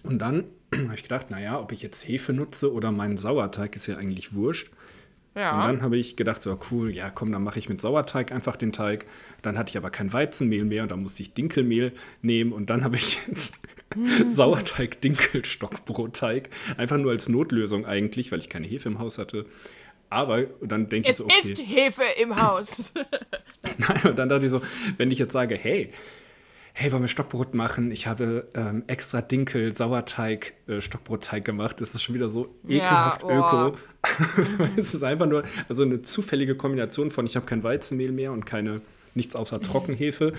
[0.03, 3.87] Und dann habe ich gedacht, naja, ob ich jetzt Hefe nutze oder meinen Sauerteig, ist
[3.87, 4.69] ja eigentlich wurscht.
[5.35, 5.65] Und ja.
[5.65, 8.71] dann habe ich gedacht, so cool, ja komm, dann mache ich mit Sauerteig einfach den
[8.71, 9.07] Teig.
[9.41, 12.83] Dann hatte ich aber kein Weizenmehl mehr und dann musste ich Dinkelmehl nehmen und dann
[12.83, 13.55] habe ich jetzt
[14.27, 16.49] Sauerteig-Dinkel-Stockbrotteig.
[16.77, 19.45] Einfach nur als Notlösung eigentlich, weil ich keine Hefe im Haus hatte.
[20.09, 21.39] Aber dann denke ich Es so, okay.
[21.39, 22.93] ist Hefe im Haus.
[23.77, 24.61] Nein, und dann dachte ich so,
[24.97, 25.91] wenn ich jetzt sage, hey,
[26.73, 27.91] hey, wollen wir Stockbrot machen?
[27.91, 31.79] Ich habe ähm, extra Dinkel, Sauerteig, äh, Stockbrotteig gemacht.
[31.81, 33.29] Das ist schon wieder so ekelhaft oh.
[33.29, 33.77] öko.
[34.77, 38.45] es ist einfach nur also eine zufällige Kombination von, ich habe kein Weizenmehl mehr und
[38.45, 38.81] keine
[39.15, 40.33] nichts außer Trockenhefe.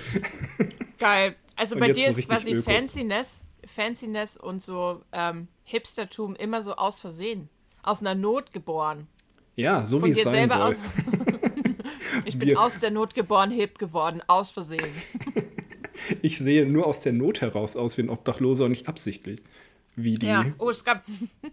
[0.98, 1.36] Geil.
[1.56, 2.70] Also bei dir so ist quasi öko.
[2.70, 7.48] Fanciness, Fanciness und so ähm, Hipstertum immer so aus Versehen.
[7.82, 9.06] Aus einer Not geboren.
[9.56, 10.76] Ja, so Von wie es sein soll.
[12.26, 14.92] Ich bin Wir- aus der Not geboren, hip geworden, aus Versehen.
[16.22, 19.42] Ich sehe nur aus der Not heraus aus wie ein Obdachloser und nicht absichtlich.
[19.96, 20.26] Wie die.
[20.26, 20.44] Ja.
[20.58, 21.02] Oh, es gab,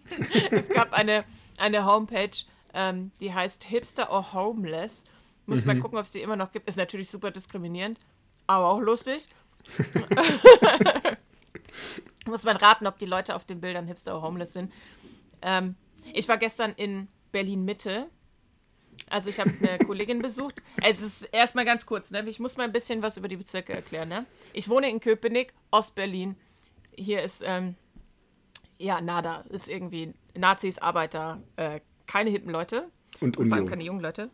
[0.51, 1.23] es gab eine,
[1.57, 2.31] eine Homepage,
[2.73, 5.05] ähm, die heißt Hipster or Homeless.
[5.45, 5.67] Muss Mhm.
[5.67, 6.67] mal gucken, ob es die immer noch gibt.
[6.67, 7.97] Ist natürlich super diskriminierend,
[8.45, 9.27] aber auch lustig.
[12.25, 14.71] Muss man raten, ob die Leute auf den Bildern Hipster or Homeless sind.
[15.41, 15.75] Ähm,
[16.13, 18.07] ich war gestern in Berlin Mitte.
[19.09, 20.61] Also ich habe eine Kollegin besucht.
[20.81, 22.23] Es ist erstmal ganz kurz, ne?
[22.27, 24.25] Ich muss mal ein bisschen was über die Bezirke erklären, ne?
[24.53, 26.35] Ich wohne in Köpenick, Ostberlin.
[26.95, 27.75] Hier ist ähm,
[28.77, 29.41] ja, nada.
[29.49, 32.89] Ist irgendwie Nazis, Arbeiter, äh, keine hippen Leute.
[33.19, 34.29] Und Und vor allem keine jungen Leute.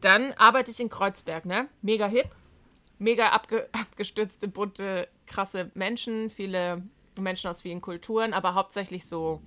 [0.00, 1.68] Dann arbeite ich in Kreuzberg, ne?
[1.80, 2.28] Mega hip.
[3.04, 6.30] Mega abge abgestürzte, bunte, krasse Menschen.
[6.30, 6.82] Viele
[7.18, 9.42] Menschen aus vielen Kulturen, aber hauptsächlich so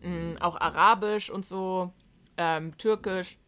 [0.00, 1.92] mh, auch arabisch und so,
[2.38, 3.38] ähm, türkisch,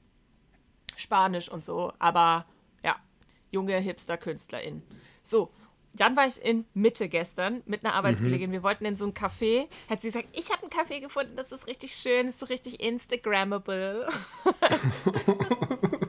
[0.96, 1.92] spanisch und so.
[1.98, 2.44] Aber
[2.83, 2.96] ja,
[3.50, 4.83] junge Hipster-KünstlerInnen.
[5.22, 5.50] So,
[5.94, 8.53] dann war ich in Mitte gestern mit einer Arbeitskollegin.
[8.53, 9.68] Wir wollten in so ein Café.
[9.88, 12.81] Hat sie gesagt, ich habe einen Café gefunden, das ist richtig schön, ist so richtig
[12.83, 14.09] Instagrammable.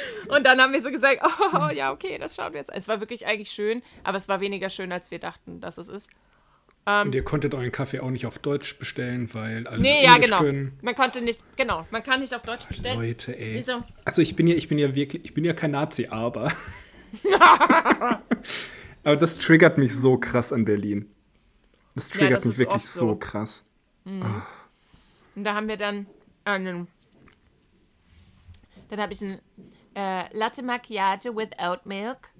[0.28, 1.20] Und dann haben wir so gesagt,
[1.54, 2.70] oh ja, okay, das schauen wir jetzt.
[2.70, 2.78] an.
[2.78, 5.88] Es war wirklich eigentlich schön, aber es war weniger schön, als wir dachten, dass es
[5.88, 6.10] ist.
[6.86, 10.30] Und ihr konntet euren Kaffee auch nicht auf Deutsch bestellen, weil alle Nee, ja, Englisch
[10.30, 10.40] genau.
[10.40, 10.78] können.
[10.80, 12.98] Man konnte nicht, genau, man kann nicht auf Deutsch bestellen.
[12.98, 13.54] Leute, ey.
[13.54, 13.84] Wieso?
[14.06, 16.50] Also ich bin ja, ich bin ja wirklich, ich bin ja kein Nazi, aber.
[19.04, 21.10] aber das triggert mich so krass an Berlin.
[21.94, 23.08] Das Ja, triggert das mich wirklich so.
[23.10, 23.16] so.
[23.16, 23.64] krass.
[24.06, 26.06] Und da haben wir dann
[26.44, 26.88] einen,
[28.88, 29.40] dann habe ich ein
[29.98, 32.30] äh, Latte Macchiato with Oat Milk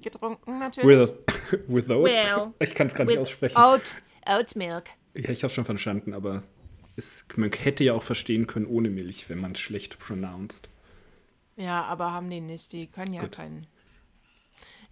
[0.00, 1.08] getrunken, natürlich.
[1.08, 2.04] With, without.
[2.04, 3.56] Well, ich kann es gerade nicht aussprechen.
[3.56, 4.90] Oat, Oat Milk.
[5.14, 6.44] Ja, ich habe schon verstanden, aber
[6.96, 10.68] es, man hätte ja auch verstehen können ohne Milch, wenn man es schlecht pronounced.
[11.56, 12.72] Ja, aber haben die nicht.
[12.72, 13.32] Die können ja Gut.
[13.32, 13.66] keinen.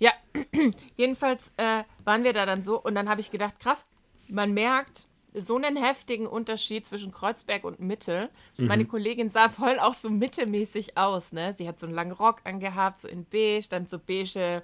[0.00, 0.12] Ja,
[0.96, 3.84] jedenfalls äh, waren wir da dann so und dann habe ich gedacht, krass,
[4.28, 8.28] man merkt so einen heftigen Unterschied zwischen Kreuzberg und Mitte.
[8.58, 11.54] Meine Kollegin sah voll auch so mittemäßig aus, ne?
[11.54, 14.62] Sie hat so einen langen Rock angehabt, so in beige, dann so beige,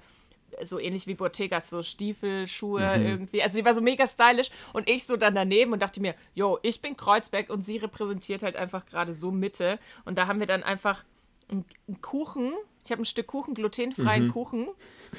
[0.62, 3.42] so ähnlich wie Bottegas, so Stiefel, Schuhe irgendwie.
[3.42, 6.58] Also sie war so mega stylisch und ich so dann daneben und dachte mir, yo,
[6.62, 9.78] ich bin Kreuzberg und sie repräsentiert halt einfach gerade so Mitte.
[10.04, 11.04] Und da haben wir dann einfach
[11.50, 11.64] einen
[12.02, 12.52] Kuchen.
[12.84, 14.68] Ich habe ein Stück Kuchen, glutenfreien Kuchen.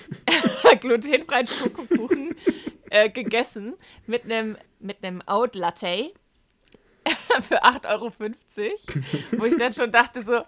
[0.80, 2.36] glutenfreien Schokokuchen
[2.90, 3.76] äh, gegessen
[4.08, 6.12] mit einem mit einem Out Latte
[7.42, 8.12] für 8,50 Euro,
[9.40, 10.44] wo ich dann schon dachte so,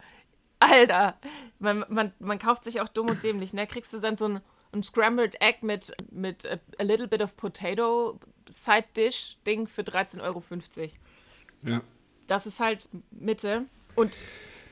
[0.59, 1.17] Alter,
[1.59, 3.65] man, man, man kauft sich auch dumm und dämlich, ne?
[3.65, 4.41] Kriegst du dann so ein,
[4.73, 9.81] ein Scrambled Egg mit, mit a, a little bit of Potato Side Dish Ding für
[9.81, 10.43] 13,50 Euro.
[11.63, 11.81] Ja.
[12.27, 13.65] Das ist halt Mitte.
[13.95, 14.21] Und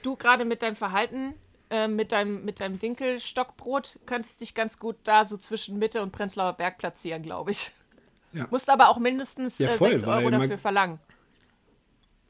[0.04, 1.34] du gerade mit deinem Verhalten,
[1.70, 6.12] äh, mit, deinem, mit deinem Dinkelstockbrot, könntest dich ganz gut da so zwischen Mitte und
[6.12, 7.72] Prenzlauer Berg platzieren, glaube ich.
[8.34, 8.48] Ja.
[8.52, 11.00] Musst aber auch mindestens Ja, äh, voll, 6 Euro dafür verlangen.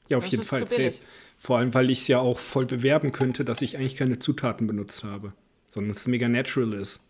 [0.08, 0.94] Ja, auf Das jeden Fall safe.
[1.38, 4.68] Vor allem, weil ich es ja auch voll bewerben könnte, dass ich eigentlich keine Zutaten
[4.68, 5.34] benutzt habe,
[5.68, 7.06] sondern es mega natural ist.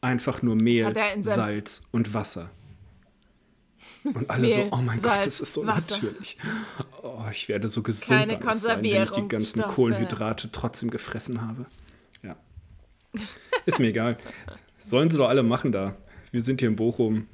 [0.00, 1.22] Einfach nur Mehl, Mhm.
[1.22, 2.50] Salz und Wasser.
[4.04, 5.96] Und alle so, Mehl, oh mein Salz, Gott, das ist so Wasser.
[6.02, 6.38] natürlich.
[7.02, 9.74] Oh, ich werde so gesund Keine danach sein, wenn ich die ganzen Konservierungsstoffe.
[9.74, 11.66] Kohlenhydrate trotzdem gefressen habe.
[12.22, 12.36] Ja.
[13.66, 14.16] Ist mir egal.
[14.78, 15.96] Sollen sie doch alle machen da.
[16.30, 17.26] Wir sind hier in Bochum.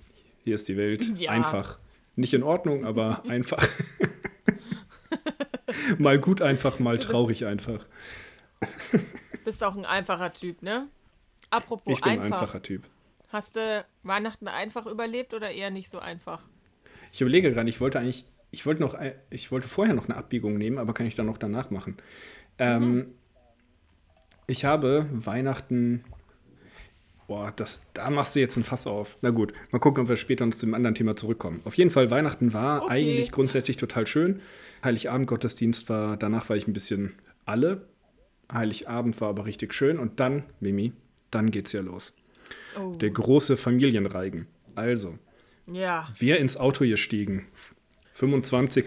[0.44, 1.18] Hier ist die Welt.
[1.18, 1.30] Ja.
[1.30, 1.78] Einfach.
[2.16, 3.66] Nicht in Ordnung, aber einfach.
[5.98, 7.86] mal gut einfach, mal bist- traurig einfach.
[9.44, 10.88] Bist auch ein einfacher Typ, ne?
[11.50, 12.40] Apropos Ich bin ein einfach.
[12.42, 12.84] einfacher Typ.
[13.32, 16.42] Hast du Weihnachten einfach überlebt oder eher nicht so einfach?
[17.12, 20.16] Ich überlege gerade, ich wollte eigentlich, ich wollte noch, ein- ich wollte vorher noch eine
[20.18, 21.96] Abbiegung nehmen, aber kann ich dann noch danach machen.
[22.58, 23.14] Ähm,
[24.48, 26.04] Ich habe Weihnachten,
[27.26, 29.16] boah, das, da machst du jetzt ein Fass auf.
[29.22, 31.62] Na gut, mal gucken, ob wir später noch zu dem anderen Thema zurückkommen.
[31.64, 32.92] Auf jeden Fall, Weihnachten war Okay.
[32.92, 34.42] eigentlich grundsätzlich total schön.
[34.84, 37.14] Heiligabend Gottesdienst war, danach war ich ein bisschen
[37.46, 37.86] alle.
[38.52, 40.92] Heiligabend war aber richtig schön und dann, Mimi,
[41.30, 42.12] dann geht's ja los.
[42.78, 42.94] Oh.
[42.94, 44.46] Der große Familienreigen.
[44.74, 45.14] Also,
[45.66, 46.08] Ja.
[46.18, 47.46] wir ins Auto gestiegen.
[48.14, 48.86] 25.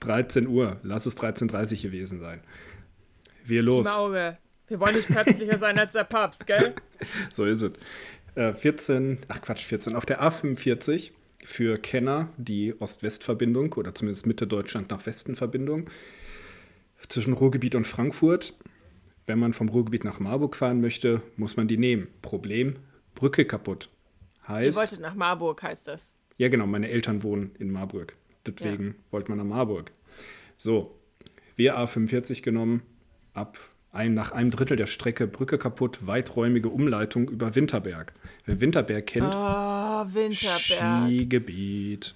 [0.00, 0.78] 13 Uhr.
[0.82, 2.40] Lass es 13.30 Uhr gewesen sein.
[3.44, 3.88] Wir los.
[3.88, 4.36] Auge.
[4.68, 6.74] Wir wollen nicht päpstlicher sein als der Papst, gell?
[7.32, 7.72] So ist es.
[8.34, 9.94] Äh, 14, ach Quatsch, 14.
[9.96, 11.12] Auf der A45
[11.44, 15.88] für Kenner die Ost-West-Verbindung oder zumindest Mitte Deutschland nach Westen-Verbindung
[17.08, 18.52] zwischen Ruhrgebiet und Frankfurt.
[19.26, 22.08] Wenn man vom Ruhrgebiet nach Marburg fahren möchte, muss man die nehmen.
[22.22, 22.76] Problem,
[23.18, 23.88] Brücke kaputt.
[24.42, 26.14] Ihr Heißt, wolltet nach Marburg, heißt das.
[26.36, 28.14] Ja, genau, meine Eltern wohnen in Marburg.
[28.46, 29.90] Deswegen wollte man nach Marburg.
[30.56, 30.94] So,
[31.56, 32.82] wir A45 genommen,
[33.34, 33.58] ab
[33.90, 38.12] ein, nach einem Drittel der Strecke Brücke kaputt, weiträumige Umleitung über Winterberg.
[38.44, 41.08] Wer Winterberg kennt, Oh, Winterberg.
[41.08, 42.14] Skigebiet.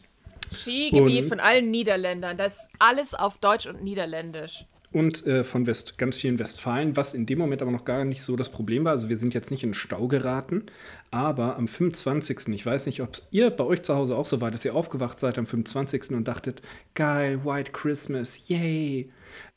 [0.52, 2.36] Skigebiet Und- von allen Niederländern.
[2.36, 4.64] Das ist alles auf Deutsch und Niederländisch.
[4.92, 8.22] Und äh, von West, ganz vielen Westfalen, was in dem Moment aber noch gar nicht
[8.22, 8.92] so das Problem war.
[8.92, 10.64] Also wir sind jetzt nicht in Stau geraten,
[11.10, 12.48] aber am 25.
[12.48, 15.18] Ich weiß nicht, ob ihr bei euch zu Hause auch so war, dass ihr aufgewacht
[15.18, 16.10] seid am 25.
[16.10, 16.62] und dachtet,
[16.94, 19.08] geil, White Christmas, yay.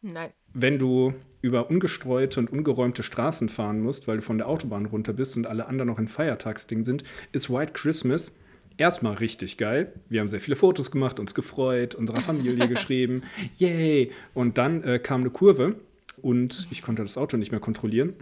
[0.02, 0.32] Nein.
[0.54, 5.13] wenn du über ungestreute und ungeräumte Straßen fahren musst, weil du von der Autobahn runter
[5.13, 8.34] bist und alle anderen noch in Feiertagsding sind, ist White Christmas
[8.78, 9.94] erstmal richtig geil.
[10.10, 13.24] Wir haben sehr viele Fotos gemacht, uns gefreut, unserer Familie geschrieben,
[13.58, 14.12] yay.
[14.34, 15.76] Und dann äh, kam eine Kurve
[16.22, 18.14] und ich konnte das Auto nicht mehr kontrollieren.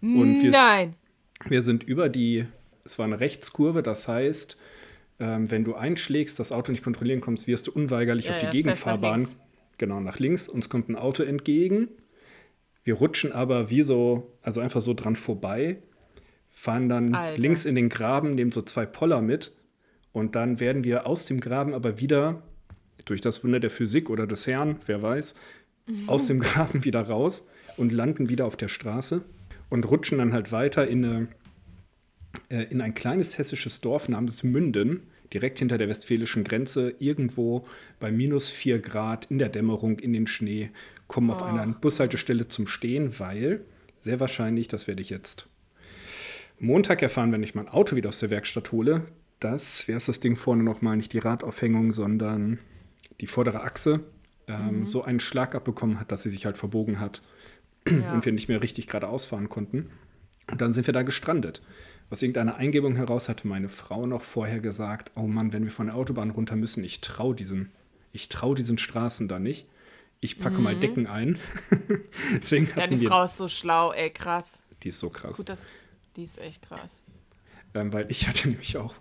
[0.00, 0.94] Und wir, Nein.
[1.48, 2.46] wir sind über die,
[2.84, 4.56] es war eine Rechtskurve, das heißt,
[5.20, 8.42] ähm, wenn du einschlägst, das Auto nicht kontrollieren kommst, wirst du unweigerlich Ja, auf die
[8.44, 9.38] ja, nach Gegenfahrbahn, links.
[9.78, 10.48] genau nach links.
[10.48, 11.88] Uns kommt ein Auto entgegen.
[12.84, 15.76] Wir rutschen aber wie so, also einfach so dran vorbei,
[16.50, 17.40] fahren dann Alter.
[17.40, 19.52] links in den Graben, nehmen so zwei Poller mit
[20.12, 22.42] und dann werden wir aus dem Graben aber wieder,
[23.04, 25.34] durch das Wunder der Physik oder des Herrn, wer weiß,
[26.06, 27.46] aus dem Graben wieder raus
[27.76, 29.22] und landen wieder auf der Straße
[29.70, 31.28] und rutschen dann halt weiter in, eine,
[32.48, 35.00] äh, in ein kleines hessisches Dorf namens Münden,
[35.32, 37.66] direkt hinter der westfälischen Grenze, irgendwo
[37.98, 40.70] bei minus 4 Grad in der Dämmerung in den Schnee,
[41.08, 43.64] kommen auf einer Bushaltestelle zum Stehen, weil
[44.00, 45.46] sehr wahrscheinlich, das werde ich jetzt
[46.58, 49.06] Montag erfahren, wenn ich mein Auto wieder aus der Werkstatt hole,
[49.44, 52.58] dass, wer ist das Ding vorne nochmal, nicht die Radaufhängung, sondern
[53.20, 54.00] die vordere Achse,
[54.48, 57.22] ähm, so einen Schlag abbekommen hat, dass sie sich halt verbogen hat
[57.88, 58.12] Ja.
[58.12, 59.90] und wir nicht mehr richtig geradeaus fahren konnten.
[60.50, 61.62] Und dann sind wir da gestrandet.
[62.10, 65.86] Aus irgendeiner Eingebung heraus hatte meine Frau noch vorher gesagt, oh Mann, wenn wir von
[65.86, 67.70] der Autobahn runter müssen, ich traue diesen,
[68.12, 69.66] ich trau diesen Straßen da nicht.
[70.20, 71.38] Ich packe mal Decken ein.
[72.36, 72.70] Deswegen Mhm.
[72.76, 74.62] Deine wir, Frau ist so schlau, ey, krass.
[74.82, 75.36] die ist so krass.
[75.38, 75.66] Gut, das,
[76.16, 77.02] die ist echt krass.
[77.74, 78.94] Ähm, weil ich hatte nämlich auch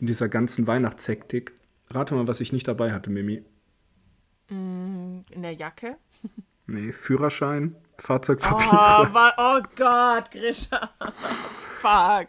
[0.00, 1.52] in dieser ganzen Weihnachtshektik,
[1.90, 3.42] rate mal, was ich nicht dabei hatte, Mimi.
[4.48, 5.96] In der Jacke?
[6.66, 8.70] Nee, Führerschein, Oh, Fahrzeugpapiere.
[9.14, 10.90] wa oh Gott, Grisha.
[11.80, 12.28] Fuck.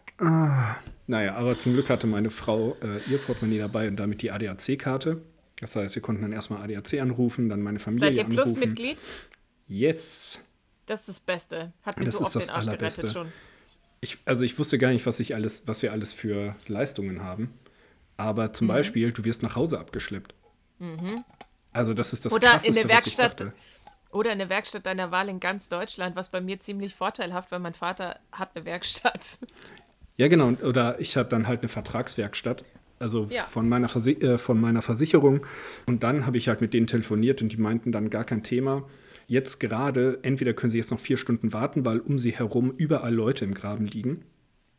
[1.07, 5.21] Naja, aber zum Glück hatte meine Frau äh, ihr Portemonnaie dabei und damit die ADAC-Karte.
[5.59, 8.53] Das heißt, wir konnten dann erstmal ADAC anrufen, dann meine Familie Seid ihr anrufen.
[8.53, 9.01] Plusmitglied?
[9.67, 10.39] Yes.
[10.85, 11.73] Das ist das Beste.
[11.83, 13.31] Hat mir Das so ist oft das den Arsch gerettet schon.
[14.01, 17.53] Ich, also ich wusste gar nicht, was, ich alles, was wir alles für Leistungen haben.
[18.17, 18.53] Aber Mhm.
[18.53, 20.33] zum Beispiel, du wirst nach Hause abgeschleppt.
[21.73, 23.53] Also das ist das Oder in Krasseste, der was ich Werkstatt.
[24.11, 27.59] Oder in der Werkstatt deiner Wahl in ganz Deutschland, was bei mir ziemlich vorteilhaft, weil
[27.59, 29.39] mein Vater hat eine Werkstatt.
[30.17, 30.49] Ja, genau.
[30.63, 32.63] Oder ich habe dann halt eine Vertragswerkstatt,
[32.99, 33.43] also Ja.
[33.43, 35.45] von, meiner Versi äh, von meiner Versicherung.
[35.87, 38.87] Und dann habe ich halt mit denen telefoniert und die meinten dann gar kein Thema.
[39.27, 43.13] Jetzt gerade, entweder können sie jetzt noch vier Stunden warten, weil um sie herum überall
[43.13, 44.23] Leute im Graben liegen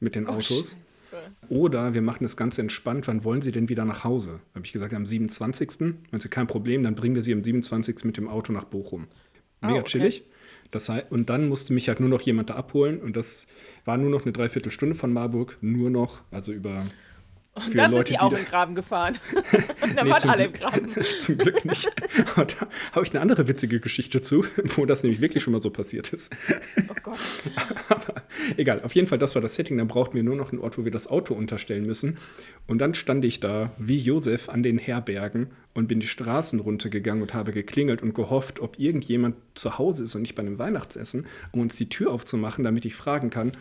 [0.01, 0.77] mit den Autos.
[1.49, 3.07] Oder wir machen das Ganze entspannt.
[3.09, 4.41] Wann wollen Sie denn wieder nach Hause?
[4.55, 5.95] Habe ich gesagt, am 27.
[6.11, 8.05] Wenn Sie kein Problem, dann bringen wir Sie am 27.
[8.05, 9.07] mit dem Auto nach Bochum.
[9.61, 9.89] Mega Oh, okay.
[9.89, 10.25] chillig.
[10.71, 13.01] Das heißt, und dann musste mich halt nur noch jemand da abholen.
[13.01, 13.47] Und das
[13.85, 15.57] war nur noch eine Dreiviertelstunde von Marburg.
[15.61, 16.85] Nur noch, also über.
[17.57, 19.19] Und für dann Leute, sind die auch da- im Graben gefahren.
[19.83, 20.93] Und dann Nee, waren alle im Graben.
[21.21, 21.89] Zum Glück nicht.
[22.35, 24.45] Aber da habe ich eine andere witzige Geschichte zu,
[24.77, 26.31] wo das nämlich wirklich schon mal so passiert ist.
[26.89, 27.19] Oh Gott.
[27.89, 28.15] Aber
[28.57, 29.79] egal, auf jeden Fall, das war das Setting.
[29.79, 32.19] Dann brauchten wir nur noch einen Ort, wo wir das Auto unterstellen müssen.
[32.67, 37.23] Und dann stand ich da wie Josef an den Herbergen und bin die Straßen runtergegangen
[37.23, 41.27] und habe geklingelt und gehofft, ob irgendjemand zu Hause ist und nicht bei einem Weihnachtsessen,
[41.53, 43.53] um uns die Tür aufzumachen, damit ich fragen kann,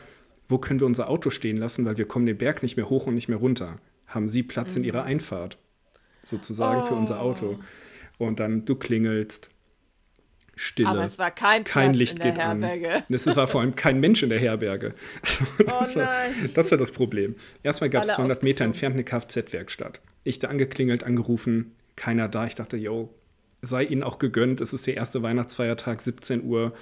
[0.48, 3.08] wo können wir unser Auto stehen lassen, weil wir kommen den Berg nicht mehr hoch
[3.08, 3.80] und nicht mehr runter.
[4.08, 5.58] Haben Sie Platz in Ihrer Einfahrt?
[6.24, 7.60] Sozusagen für unser Auto.
[8.18, 9.50] Und dann du klingelst.
[10.58, 10.88] Stille.
[10.88, 12.64] Aber es war kein kein Platz Licht in der geht an.
[12.64, 13.04] Herberge.
[13.10, 14.94] Es war vor allem kein Mensch in der Herberge.
[15.66, 16.50] Das, Oh war, nein.
[16.54, 17.36] das war das Problem.
[17.62, 20.00] Erstmal gab es Alle 200 Meter entfernt eine Kfz-Werkstatt.
[20.24, 22.46] Ich da angeklingelt, angerufen, keiner da.
[22.48, 23.14] Ich dachte, yo,
[23.62, 24.62] sei Ihnen auch gegönnt.
[24.62, 26.74] Es ist der erste Weihnachtsfeiertag, 17 Uhr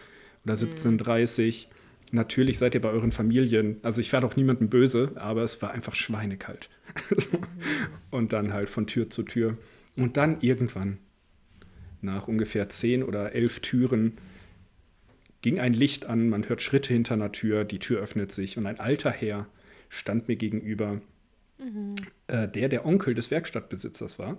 [0.45, 1.71] oder 17.30 Uhr.
[2.13, 3.77] Natürlich seid ihr bei euren Familien.
[3.81, 6.69] Also ich war doch niemandem böse, aber es war einfach schweinekalt.
[8.11, 9.57] Und dann halt von Tür zu Tür.
[9.95, 10.99] Und dann irgendwann,
[12.01, 14.17] nach ungefähr 10 oder 11 Türen,
[15.41, 18.67] ging ein Licht an, man hört Schritte hinter einer Tür, die Tür öffnet sich und
[18.67, 19.47] ein alter Herr
[19.89, 21.01] stand mir gegenüber,
[22.27, 24.37] äh, der der Onkel des Werkstattbesitzers war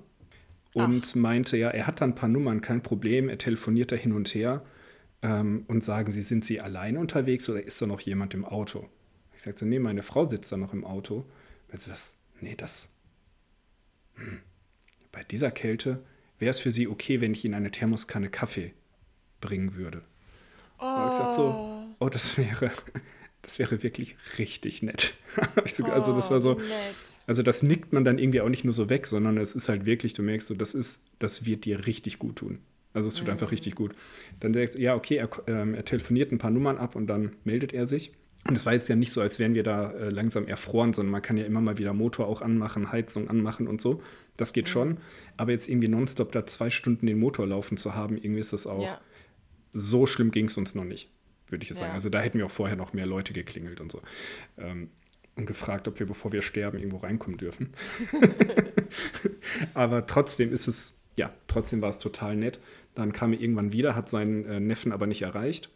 [0.74, 4.12] und meinte, ja, er hat da ein paar Nummern, kein Problem, er telefoniert da hin
[4.12, 4.62] und her
[5.24, 8.88] ähm, und sagen Sie, sind Sie allein unterwegs oder ist da noch jemand im Auto?
[9.34, 11.24] Ich sagte, nee, meine Frau sitzt da noch im Auto.
[11.72, 12.90] Also das, nee, das,
[14.16, 14.40] hm.
[15.10, 16.04] bei dieser Kälte
[16.38, 18.74] wäre es für Sie okay, wenn ich Ihnen eine Thermoskanne Kaffee
[19.40, 20.02] bringen würde.
[20.78, 22.70] Und ich gesagt so, oh, das wäre,
[23.42, 25.16] das wäre wirklich richtig nett.
[25.74, 26.94] So, also das war so, Oh, nett.
[27.26, 29.86] also das nickt man dann irgendwie auch nicht nur so weg, sondern es ist halt
[29.86, 32.60] wirklich, du merkst so, das ist, das wird dir richtig gut tun.
[32.94, 33.92] Also es tut einfach richtig gut.
[34.40, 37.32] Dann denkst du, ja, okay, er, ähm, er telefoniert ein paar Nummern ab und dann
[37.44, 38.12] meldet er sich.
[38.46, 41.10] Und es war jetzt ja nicht so, als wären wir da äh, langsam erfroren, sondern
[41.10, 44.02] man kann ja immer mal wieder Motor auch anmachen, Heizung anmachen und so.
[44.36, 44.98] Das geht schon.
[45.36, 48.66] Aber jetzt irgendwie nonstop da zwei Stunden den Motor laufen zu haben, irgendwie ist das
[48.66, 49.00] auch Ja.
[49.72, 51.10] so schlimm ging es uns noch nicht,
[51.48, 51.90] würde ich jetzt sagen.
[51.90, 51.94] Ja.
[51.94, 54.02] Also da hätten wir auch vorher noch mehr Leute geklingelt und so.
[54.58, 54.90] Ähm,
[55.36, 57.72] und gefragt, ob wir, bevor wir sterben, irgendwo reinkommen dürfen.
[59.74, 62.60] aber trotzdem ist es, ja, trotzdem war es total nett.
[62.94, 65.68] Dann kam er irgendwann wieder, hat seinen äh, Neffen aber nicht erreicht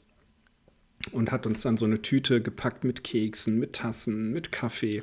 [1.13, 5.03] und hat uns dann so eine Tüte gepackt mit Keksen, mit Tassen, mit Kaffee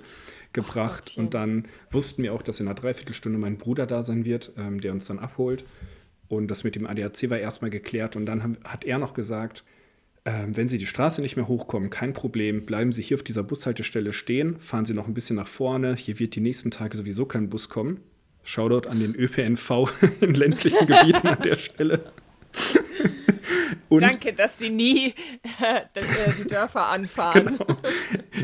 [0.53, 1.05] gebracht.
[1.05, 1.23] Gottchen.
[1.23, 4.81] und dann wussten wir auch, dass in einer Dreiviertelstunde mein Bruder da sein wird, ähm,
[4.81, 5.65] der uns dann abholt.
[6.27, 8.15] Und das mit dem ADAC war erstmal geklärt.
[8.15, 9.63] Und dann haben, hat er noch gesagt,
[10.25, 13.43] ähm, wenn Sie die Straße nicht mehr hochkommen, kein Problem, bleiben Sie hier auf dieser
[13.43, 15.95] Bushaltestelle stehen, fahren Sie noch ein bisschen nach vorne.
[15.95, 17.99] Hier wird die nächsten Tage sowieso kein Bus kommen.
[18.45, 19.89] Shoutout an den ÖPNV
[20.21, 22.13] in ländlichen Gebieten an der Stelle.
[23.89, 25.07] Und Danke, dass sie nie
[25.61, 26.03] äh, äh,
[26.39, 27.57] die Dörfer anfahren.
[27.57, 27.77] Genau.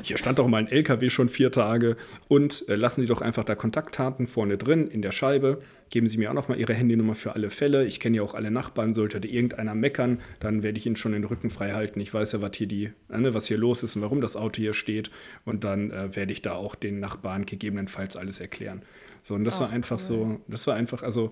[0.04, 1.98] Hier stand doch mal ein LKW schon vier Tage.
[2.28, 5.62] Und äh, lassen Sie doch einfach da Kontaktdaten vorne drin in der Scheibe.
[5.90, 7.86] Geben Sie mir auch noch mal Ihre Handynummer für alle Fälle.
[7.86, 8.94] Ich kenne ja auch alle Nachbarn.
[8.94, 12.00] Sollte da irgendeiner meckern, dann werde ich Ihnen schon den Rücken frei halten.
[12.00, 14.62] Ich weiß ja, was hier, die, ne, was hier los ist und warum das Auto
[14.62, 15.12] hier steht.
[15.44, 18.84] Und dann äh, werde ich da auch den Nachbarn gegebenenfalls alles erklären.
[19.22, 21.32] So, und das war einfach so, das war einfach, also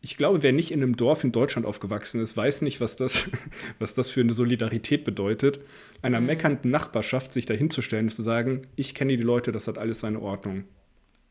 [0.00, 3.28] ich glaube, wer nicht in einem Dorf in Deutschland aufgewachsen ist, weiß nicht, was das,
[3.78, 5.60] was das für eine Solidarität bedeutet,
[6.02, 6.26] einer Mhm.
[6.26, 10.20] meckernden Nachbarschaft sich dahinzustellen und zu sagen, ich kenne die Leute, das hat alles seine
[10.20, 10.64] Ordnung.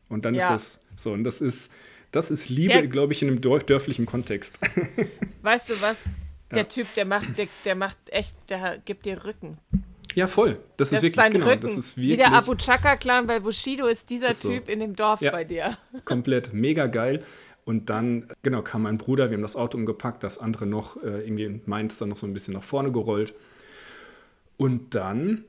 [0.08, 0.42] Und dann Ja.
[0.42, 1.12] ist das so.
[1.12, 1.70] Und das ist,
[2.10, 4.58] das ist Liebe, glaube ich, in einem dörflichen Kontext.
[5.42, 6.04] Weißt du was?
[6.50, 6.64] Der Ja.
[6.64, 9.58] Typ, der macht, der, der macht echt, der gibt dir Rücken.
[10.14, 10.58] Ja, voll.
[10.76, 11.46] Das, Das ist wirklich genau.
[11.46, 11.60] Rücken.
[11.62, 14.50] Das ist Wie wirklich der Abu Chaka-Clan bei Bushido ist dieser Ist so.
[14.50, 15.32] Typ in dem Dorf Ja.
[15.32, 15.76] bei dir.
[16.04, 17.20] komplett mega geil.
[17.64, 21.22] Und dann, genau, kam mein Bruder, wir haben das Auto umgepackt, das andere noch, äh,
[21.24, 23.32] irgendwie meins dann noch so ein bisschen nach vorne gerollt.
[24.56, 25.44] Und dann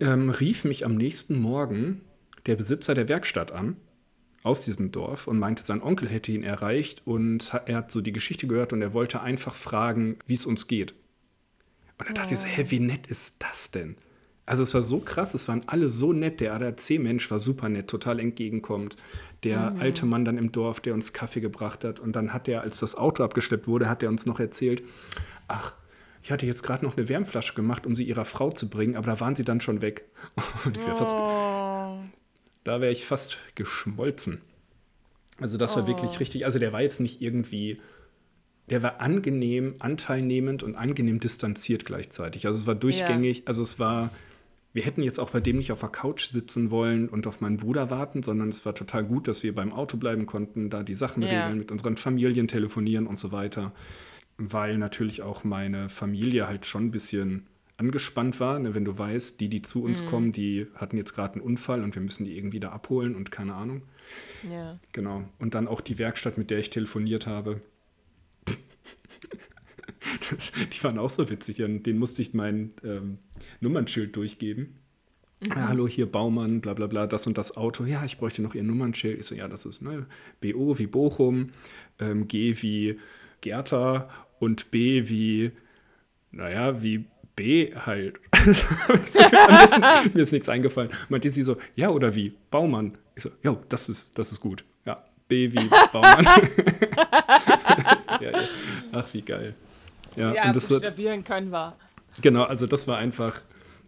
[0.00, 2.00] ähm, rief mich am nächsten Morgen
[2.46, 3.76] der Besitzer der Werkstatt an,
[4.42, 8.12] aus diesem Dorf, und meinte, sein Onkel hätte ihn erreicht und er hat so die
[8.12, 10.94] Geschichte gehört und er wollte einfach fragen, wie es uns geht.
[11.98, 13.96] Und dann dachte ich so, hä, wie nett ist das denn?
[14.46, 16.40] Also es war so krass, es waren alle so nett.
[16.40, 18.96] Der ADAC-Mensch war super nett, total entgegenkommend.
[19.44, 19.80] Der Mhm.
[19.80, 22.00] alte Mann dann im Dorf, der uns Kaffee gebracht hat.
[22.00, 24.82] Und dann hat er, als das Auto abgeschleppt wurde, hat er uns noch erzählt,
[25.48, 25.74] ach,
[26.22, 29.06] ich hatte jetzt gerade noch eine Wärmflasche gemacht, um sie ihrer Frau zu bringen, aber
[29.08, 30.04] da waren sie dann schon weg.
[30.64, 31.98] Und ich wär fast, Oh,
[32.64, 34.40] da wäre ich fast geschmolzen.
[35.40, 35.86] Also das war Oh.
[35.88, 36.44] wirklich richtig.
[36.46, 37.76] Also der war jetzt nicht irgendwie,
[38.70, 42.46] der war angenehm, anteilnehmend und angenehm distanziert gleichzeitig.
[42.46, 43.42] Also es war durchgängig.
[43.46, 44.10] Also es war,
[44.72, 47.56] wir hätten jetzt auch bei dem nicht auf der Couch sitzen wollen und auf meinen
[47.56, 50.94] Bruder warten, sondern es war total gut, dass wir beim Auto bleiben konnten, da die
[50.94, 51.28] Sachen Ja.
[51.28, 53.72] regeln, mit unseren Familien telefonieren und so weiter.
[54.36, 57.46] Weil natürlich auch meine Familie halt schon ein bisschen
[57.76, 61.34] angespannt war, ne, wenn du weißt, die, die zu uns kommen, die hatten jetzt gerade
[61.34, 63.82] einen Unfall und wir müssen die irgendwie da abholen und keine Ahnung.
[64.50, 64.78] ja.
[64.92, 65.22] Genau.
[65.38, 67.60] Und dann auch die Werkstatt, mit der ich telefoniert habe.
[70.30, 71.56] Das, die waren auch so witzig.
[71.56, 73.18] Den, den musste ich mein ähm,
[73.60, 74.76] Nummernschild durchgeben.
[75.46, 77.84] Ja, hallo, hier Baumann, bla bla bla, das und das Auto.
[77.84, 79.20] Ja, ich bräuchte noch Ihr Nummernschild.
[79.20, 80.06] Ich so, ja, das ist ne,
[80.40, 81.50] BO wie Bochum,
[82.00, 82.98] ähm, G wie
[83.40, 84.08] Gerta
[84.40, 85.52] und B wie,
[86.32, 87.04] naja, wie
[87.36, 88.18] B halt.
[88.44, 89.82] so, besten,
[90.14, 90.90] mir ist nichts eingefallen.
[91.08, 92.98] Meinte sie so, ja, oder wie Baumann.
[93.14, 94.64] Ich so, jo, das ist, das ist gut.
[94.84, 96.26] Ja, B wie Baumann.
[98.20, 98.38] ja, ja.
[98.92, 99.54] Ach, wie geil.
[100.16, 101.76] Ja, Ja, und das buchstabieren können wir.
[102.22, 103.42] Genau, also das war einfach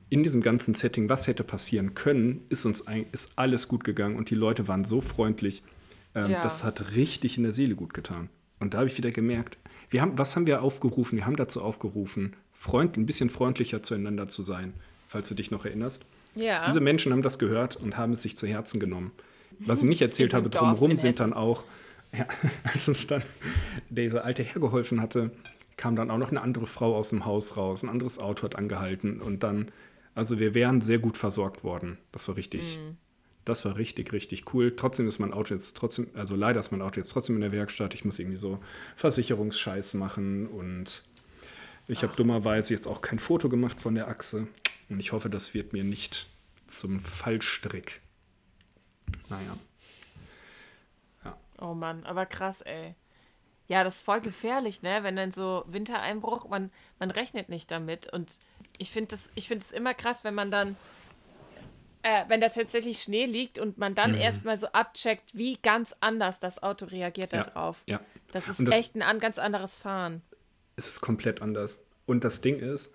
[0.09, 4.17] in diesem ganzen Setting, was hätte passieren können, ist uns ein, ist alles gut gegangen
[4.17, 5.63] und die Leute waren so freundlich.
[6.15, 6.43] Ähm, Ja.
[6.43, 8.29] Das hat richtig in der Seele gut getan.
[8.59, 9.57] Und da habe ich wieder gemerkt,
[9.89, 11.17] wir haben, was haben wir aufgerufen?
[11.17, 14.75] Wir haben dazu aufgerufen, freund, ein bisschen freundlicher zueinander zu sein,
[15.09, 16.05] falls du dich noch erinnerst.
[16.35, 16.67] Ja.
[16.67, 19.13] Diese Menschen haben das gehört und haben es sich zu Herzen genommen.
[19.61, 21.65] Was ich nicht erzählt habe, drumherum in sind dann auch,
[22.17, 22.27] ja,
[22.73, 23.23] als uns dann
[23.89, 25.31] dieser alte Herr geholfen hatte,
[25.77, 28.57] kam dann auch noch eine andere Frau aus dem Haus raus, ein anderes Auto hat
[28.57, 29.71] angehalten und dann,
[30.15, 31.97] also wir wären sehr gut versorgt worden.
[32.13, 32.97] Das war richtig, Mhm.
[33.47, 34.75] das war richtig, richtig cool.
[34.77, 37.53] Trotzdem ist mein Auto jetzt trotzdem, also leider ist mein Auto jetzt trotzdem in der
[37.53, 37.95] Werkstatt.
[37.95, 38.61] Ich muss irgendwie so
[38.97, 41.03] Versicherungsscheiß machen und
[41.89, 44.47] ich habe dummerweise jetzt auch kein Foto gemacht von der Achse
[44.91, 46.29] und ich hoffe, das wird mir nicht
[46.67, 48.01] zum Fallstrick.
[49.29, 49.57] Naja.
[51.61, 52.95] Oh Mann, aber krass, ey.
[53.69, 55.03] Ja, das ist voll gefährlich, ne?
[55.03, 58.13] Wenn dann so Wintereinbruch, man, man rechnet nicht damit.
[58.13, 58.33] Und
[58.79, 60.77] ich finde es ich find's immer krass, wenn man dann,
[62.03, 66.41] äh, wenn da tatsächlich Schnee liegt und man dann erstmal so abcheckt, wie ganz anders
[66.41, 67.83] das Auto reagiert Ja, darauf.
[67.87, 68.01] ja.
[68.33, 70.23] Das ist das- echt ein an, ganz anderes Fahren.
[70.77, 71.79] es ist komplett anders.
[72.07, 72.93] Und das Ding ist,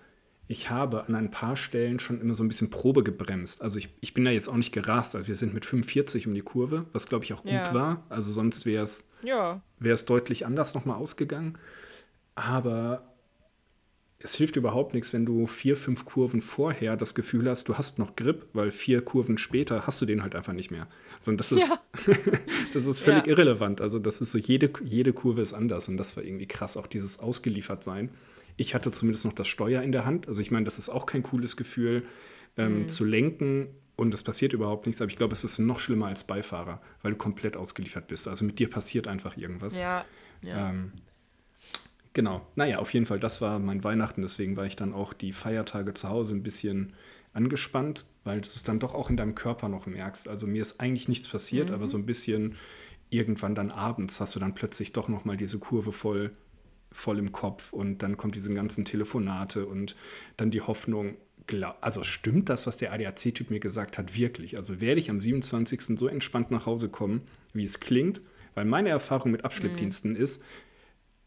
[0.47, 3.61] ich habe an ein paar Stellen schon immer so ein bisschen Probe gebremst.
[3.61, 5.15] Also ich, ich bin da jetzt auch nicht gerast.
[5.15, 7.73] Also wir sind mit 45 um die Kurve, was glaube ich auch gut Ja.
[7.73, 8.03] war.
[8.09, 9.61] Also sonst wäre es Ja.
[9.79, 11.57] wäre es deutlich anders nochmal ausgegangen.
[12.35, 13.05] Aber
[14.19, 17.99] es hilft überhaupt nichts, wenn du vier, fünf Kurven vorher das Gefühl hast, du hast
[17.99, 20.87] noch Grip, weil vier Kurven später hast du den halt einfach nicht mehr.
[21.21, 21.81] Sondern das ist,
[22.73, 23.31] das ist völlig Ja.
[23.31, 23.81] irrelevant.
[23.81, 26.87] Also das ist so, jede, jede Kurve ist anders und das war irgendwie krass, auch
[26.87, 28.09] dieses Ausgeliefertsein.
[28.57, 30.27] Ich hatte zumindest noch das Steuer in der Hand.
[30.27, 32.05] Also ich meine, das ist auch kein cooles Gefühl,
[32.57, 32.89] ähm, Mhm.
[32.89, 35.01] zu lenken und es passiert überhaupt nichts.
[35.01, 38.27] Aber ich glaube, es ist noch schlimmer als Beifahrer, weil du komplett ausgeliefert bist.
[38.27, 39.75] Also mit dir passiert einfach irgendwas.
[39.75, 40.05] Ja.
[40.41, 40.69] ja.
[40.69, 40.93] Ähm,
[42.13, 42.45] genau.
[42.55, 44.21] Naja, auf jeden Fall, das war mein Weihnachten.
[44.21, 46.93] Deswegen war ich dann auch die Feiertage zu Hause ein bisschen
[47.33, 50.29] angespannt, weil du es dann doch auch in deinem Körper noch merkst.
[50.29, 52.55] Also mir ist eigentlich nichts passiert, aber so ein bisschen
[53.09, 56.31] irgendwann dann abends hast du dann plötzlich doch noch mal diese Kurve voll,
[56.95, 59.95] voll im Kopf und dann kommt diese ganzen Telefonate und
[60.37, 61.17] dann die Hoffnung,
[61.81, 64.57] also stimmt das, was der ADAC-Typ mir gesagt hat, wirklich?
[64.57, 65.97] Also werde ich am 27.
[65.97, 67.21] so entspannt nach Hause kommen,
[67.53, 68.21] wie es klingt?
[68.55, 70.41] Weil meine Erfahrung mit Abschleppdiensten ist,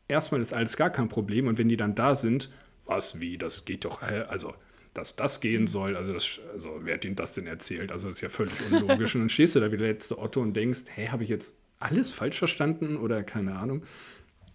[0.08, 2.50] erstmal ist alles gar kein Problem und wenn die dann da sind,
[2.86, 4.54] was, wie, das geht doch, also,
[4.94, 7.92] dass das gehen soll, also, das, also wer hat ihnen das denn erzählt?
[7.92, 9.14] Also, das ist ja völlig unlogisch.
[9.14, 11.58] und dann stehst du da wie der letzte Otto und denkst, hä, habe ich jetzt
[11.78, 13.82] alles falsch verstanden oder keine Ahnung?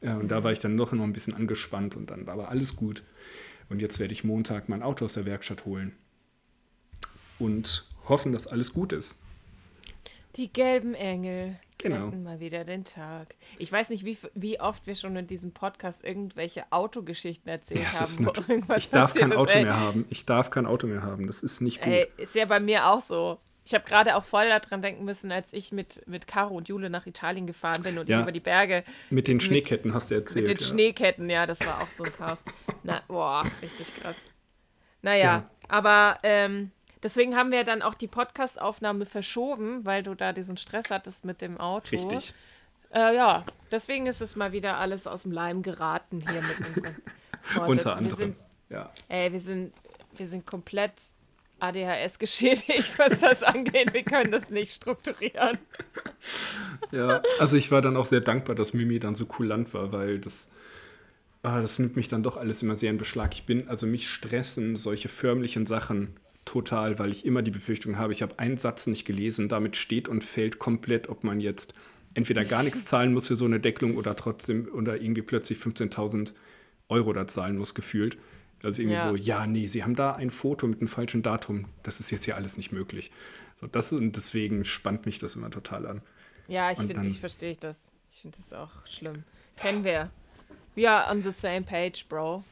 [0.04, 2.76] Ja, und da war ich dann noch ein bisschen angespannt und dann war aber alles
[2.76, 3.04] gut.
[3.70, 5.96] Und jetzt werde ich Montag mein Auto aus der Werkstatt holen
[7.40, 9.22] und hoffen, dass alles gut ist.
[10.36, 12.06] Die gelben Engel Genau.
[12.06, 13.36] retten mal wieder den Tag.
[13.58, 18.04] Ich weiß nicht, wie, wie oft wir schon in diesem Podcast irgendwelche Autogeschichten erzählt Ja,
[18.04, 18.26] ist haben.
[18.48, 19.38] irgendwas ich darf kein ist.
[19.38, 20.06] Auto Ey, mehr haben.
[20.10, 21.28] Ich darf kein Auto mehr haben.
[21.28, 21.92] Das ist nicht gut.
[21.92, 23.38] Ey, ist ja bei mir auch so.
[23.66, 26.90] Ich habe gerade auch voll daran denken müssen, als ich mit, mit Caro und Jule
[26.90, 28.22] nach Italien gefahren bin und Ja.
[28.22, 30.48] über die Berge mit den Schneeketten hast du erzählt.
[30.48, 30.70] mit den ja.
[30.70, 32.44] Schneeketten, ja, das war auch so ein Chaos.
[32.84, 34.18] Na, boah, richtig krass.
[35.02, 35.50] Naja, Ja.
[35.70, 36.72] aber ähm,
[37.04, 41.42] deswegen haben wir dann auch die Podcast-Aufnahme verschoben, weil du da diesen Stress hattest mit
[41.42, 41.96] dem Auto.
[41.96, 42.34] Richtig.
[42.94, 46.96] Äh, ja, deswegen ist es mal wieder alles aus dem Leim geraten hier mit unseren
[47.42, 47.62] Vorsätzen.
[47.70, 48.16] Unter Wir anderem.
[48.18, 48.38] sind,
[48.70, 48.92] Ja.
[49.08, 49.74] ey, wir sind,
[50.18, 51.02] wir sind komplett
[51.64, 53.94] ADHS geschädigt, was das angeht.
[53.94, 55.58] Wir können das nicht strukturieren.
[56.92, 60.20] Ja, also ich war dann auch sehr dankbar, dass Mimi dann so kulant war, weil
[60.20, 60.50] das,
[61.42, 63.34] ah, das nimmt mich dann doch alles immer sehr in Beschlag.
[63.34, 68.12] Ich bin, also mich stressen solche förmlichen Sachen total, weil ich immer die Befürchtung habe,
[68.12, 71.74] ich habe einen Satz nicht gelesen, damit steht und fällt komplett, ob man jetzt
[72.14, 76.34] entweder gar nichts zahlen muss für so eine Deckelung oder trotzdem oder irgendwie plötzlich 15.000
[76.90, 78.18] Euro da zahlen muss, gefühlt.
[78.64, 79.10] Also irgendwie Ja.
[79.10, 81.66] so, ja, nee, sie haben da ein Foto mit einem falschen Datum.
[81.84, 83.12] Das ist jetzt hier alles nicht möglich.
[83.60, 86.02] So, das, und deswegen spannt mich das immer total an.
[86.48, 87.92] Ja, ich finde, ich verstehe das.
[88.14, 89.24] Ich finde das auch schlimm.
[89.58, 90.10] Kennen wir.
[90.76, 92.44] We are on the same page, bro.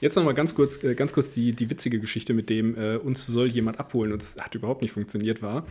[0.00, 2.96] Jetzt noch mal ganz kurz, äh, ganz kurz die, die witzige Geschichte, mit dem äh,
[2.96, 5.66] uns soll jemand abholen und es hat überhaupt nicht funktioniert, war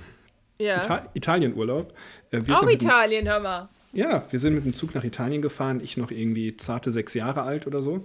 [0.57, 0.77] Ja.
[0.83, 1.93] Ita Italienurlaub.
[2.31, 3.69] Äh, auch Italien, hör mal.
[3.93, 5.81] Ja, wir sind mit dem Zug nach Italien gefahren.
[5.83, 8.03] Ich noch irgendwie zarte sechs Jahre alt oder so.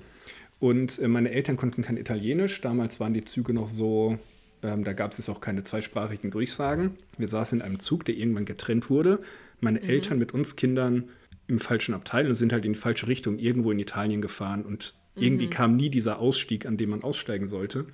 [0.58, 2.60] Und äh, meine Eltern konnten kein Italienisch.
[2.60, 4.18] Damals waren die Züge noch so,
[4.62, 6.96] ähm, da gab es auch keine zweisprachigen Durchsagen.
[7.18, 9.20] Wir saßen in einem Zug, der irgendwann getrennt wurde.
[9.60, 11.04] Meine Eltern mit uns Kindern
[11.46, 14.64] im falschen Abteil und sind halt in die falsche Richtung irgendwo in Italien gefahren.
[14.64, 17.86] Und irgendwie kam nie dieser Ausstieg, an dem man aussteigen sollte.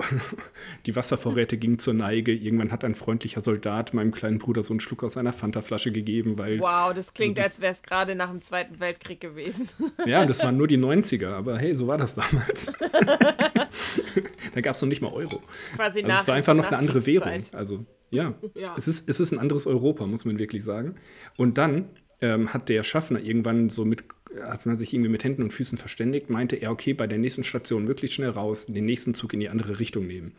[0.86, 2.32] Die Wasservorräte gingen zur Neige.
[2.32, 6.38] Irgendwann hat ein freundlicher Soldat meinem kleinen Bruder so einen Schluck aus einer Fanta-Flasche gegeben,
[6.38, 9.68] weil Wow, das klingt, Also die- als wäre es gerade nach dem Zweiten Weltkrieg gewesen.
[10.06, 12.66] Ja, das waren nur die 90er, aber hey, so war das damals.
[14.54, 15.42] da gab es noch nicht mal Euro.
[15.76, 17.38] Quasi Also nach es war einfach noch eine andere Währung.
[17.52, 18.74] Also ja, Ja.
[18.76, 20.96] Es, ist, es ist ein anderes Europa, muss man wirklich sagen.
[21.36, 21.90] Und dann
[22.20, 24.04] ähm, hat der Schaffner irgendwann so mit,
[24.42, 27.44] hat man sich irgendwie mit Händen und Füßen verständigt, meinte er, okay, bei der nächsten
[27.44, 30.32] Station möglichst schnell raus, den nächsten Zug in die andere Richtung nehmen.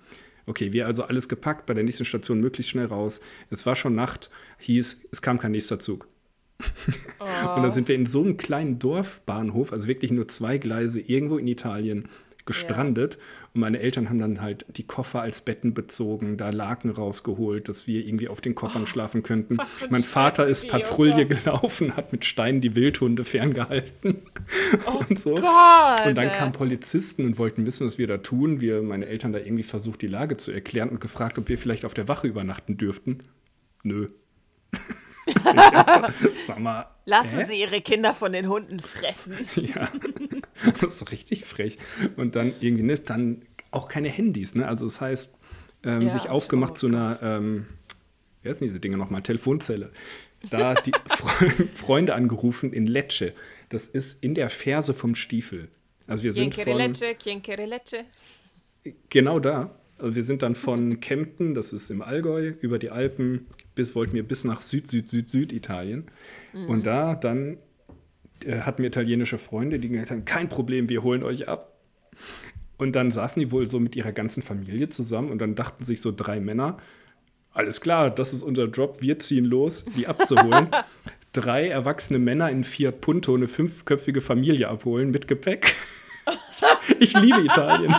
[0.46, 3.22] Okay, wir also alles gepackt, bei der nächsten Station möglichst schnell raus.
[3.50, 4.30] Es war schon Nacht,
[4.60, 6.08] hieß, es kam kein nächster Zug.
[7.20, 11.38] Und da sind wir in so einem kleinen Dorfbahnhof, also wirklich nur zwei Gleise, irgendwo
[11.38, 12.08] in Italien
[12.46, 13.18] gestrandet.
[13.54, 17.86] Und meine Eltern haben dann halt die Koffer als Betten bezogen, da Laken rausgeholt, dass
[17.86, 19.58] wir irgendwie auf den Koffern schlafen könnten.
[19.90, 21.26] Mein Vater ist Patrouille Junge.
[21.28, 24.22] gelaufen, hat mit Steinen die Wildhunde ferngehalten.
[25.10, 25.36] und so.
[25.36, 28.62] Gott, Und dann kamen Polizisten und wollten wissen, was wir da tun.
[28.62, 31.84] Wir, meine Eltern, da irgendwie versucht, die Lage zu erklären und gefragt, ob wir vielleicht
[31.84, 33.20] auf der Wache übernachten dürften.
[33.84, 34.08] Nö.
[36.48, 37.44] Sag mal, Lassen hä?
[37.44, 39.36] Sie Ihre Kinder von den Hunden fressen.
[39.56, 39.90] Ja,
[40.82, 41.78] das ist richtig frech.
[42.16, 43.42] Und dann irgendwie, ne, dann
[43.72, 44.68] auch keine Handys, ne?
[44.68, 45.34] Also das heißt,
[45.84, 47.66] ähm, Ja, sich aufgemacht zu einer, ähm,
[48.44, 49.92] wie heißen diese Dinge nochmal, Telefonzelle.
[50.50, 53.34] Da die Fre Freunde angerufen in Lecce.
[53.70, 55.70] Das ist in der Ferse vom Stiefel.
[56.08, 58.06] Also wir sind von, Chienkereleche, Chienkereleche.
[59.10, 59.76] genau da.
[59.98, 63.46] Also wir sind dann von Kempten, das ist im Allgäu, über die Alpen,
[63.76, 66.06] bis wollten wir bis nach Süd, Süd, Süd, Süditalien.
[66.54, 67.58] Und da dann
[68.46, 71.74] hatten wir italienische Freunde, die gesagt haben, kein Problem, wir holen euch ab.
[72.78, 76.02] Und dann saßen die wohl so mit ihrer ganzen Familie zusammen und dann dachten sich
[76.02, 76.78] so drei Männer,
[77.54, 80.70] alles klar, das ist unser Job, wir ziehen los, die abzuholen.
[81.34, 85.74] drei erwachsene Männer in Fiat Punto eine fünfköpfige Familie abholen mit Gepäck.
[87.00, 87.96] Ich liebe Italien.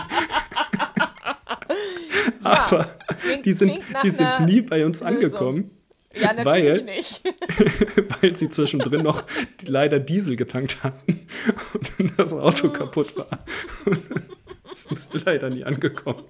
[2.41, 2.89] Aber
[3.21, 5.15] Klingt- die sind, die sind nie bei uns Lösung.
[5.15, 5.71] angekommen,
[6.13, 7.23] Ja, natürlich Weil- nicht.
[8.21, 9.23] weil sie zwischendrin noch
[9.65, 11.27] leider Diesel getankt hatten
[11.73, 13.39] und dann das Auto kaputt war.
[14.75, 16.23] sind sie leider nie angekommen.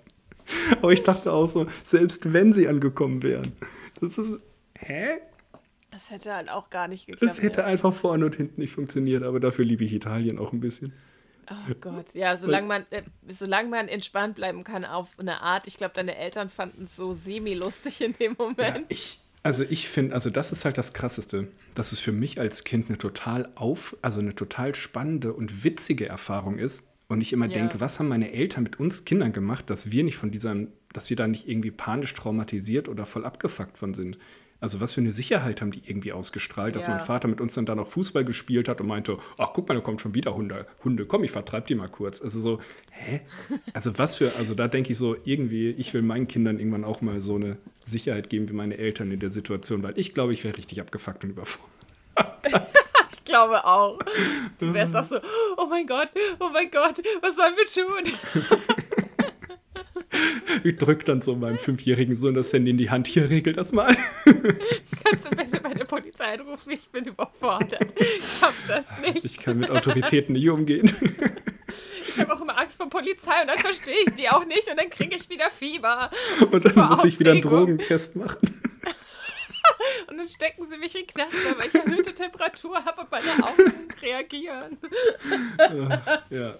[0.81, 3.53] Aber ich dachte auch so, selbst wenn sie angekommen wären,
[3.99, 4.38] das ist.
[4.77, 5.19] Hä?
[5.91, 7.21] Das hätte halt auch gar nicht geklappt.
[7.21, 7.67] Das hätte ja.
[7.67, 10.93] einfach vorne und hinten nicht funktioniert, aber dafür liebe ich Italien auch ein bisschen.
[11.51, 15.67] Oh Gott, ja, solange man, äh, solange man entspannt bleiben kann auf eine Art.
[15.67, 18.86] Ich glaube, deine Eltern fanden es so semi-lustig in dem Moment.
[18.89, 22.64] Ich, also ich finde, also das ist halt das Krasseste, dass es für mich als
[22.64, 26.84] Kind eine total auf, also eine total spannende und witzige Erfahrung ist.
[27.10, 27.52] Und ich immer Ja.
[27.52, 30.56] denke, was haben meine Eltern mit uns Kindern gemacht, dass wir nicht von dieser,
[30.94, 34.18] dass wir da nicht irgendwie panisch traumatisiert oder voll abgefuckt von sind.
[34.64, 36.91] Also was für eine Sicherheit haben die irgendwie ausgestrahlt, dass Ja.
[36.95, 39.76] mein Vater mit uns dann da noch Fußball gespielt hat und meinte, ach guck mal,
[39.76, 42.22] da kommt schon wieder Hunde, Hunde, komm, ich vertreib die mal kurz.
[42.22, 42.59] Also so,
[42.91, 43.22] hä?
[43.74, 47.01] Also was für, also da denke ich so, irgendwie, ich will meinen Kindern irgendwann auch
[47.01, 50.43] mal so eine Sicherheit geben wie meine Eltern in der Situation, weil ich glaube, ich
[50.45, 51.70] wäre richtig abgefuckt und überfordert.
[53.16, 53.99] Ich glaube auch.
[54.59, 55.18] Du wärst auch so,
[55.57, 56.09] oh mein Gott,
[56.39, 58.14] oh mein Gott, was sollen wir tun?
[60.64, 63.72] Ich drücke dann so meinem fünfjährigen Sohn das Handy in die Hand, hier regel das
[63.72, 63.95] mal.
[65.03, 66.72] Kannst du bitte bei der Polizei anrufen?
[66.72, 67.93] Ich bin überfordert.
[67.99, 69.26] Ich schaff das nicht.
[69.26, 70.95] Ich kann mit Autoritäten nicht umgehen.
[72.07, 74.78] Ich habe auch immer Angst vor Polizei und dann verstehe ich die auch nicht und
[74.80, 76.11] dann kriege ich wieder Fieber.
[76.51, 77.78] Und dann Vor muss ich wieder einen Aufregung.
[77.78, 78.61] Drogentest machen.
[80.07, 83.47] Und dann stecken sie mich in den Knast, weil ich erhöhte Temperatur habe und meine
[83.47, 84.78] Augen reagieren.
[86.30, 86.55] Ja,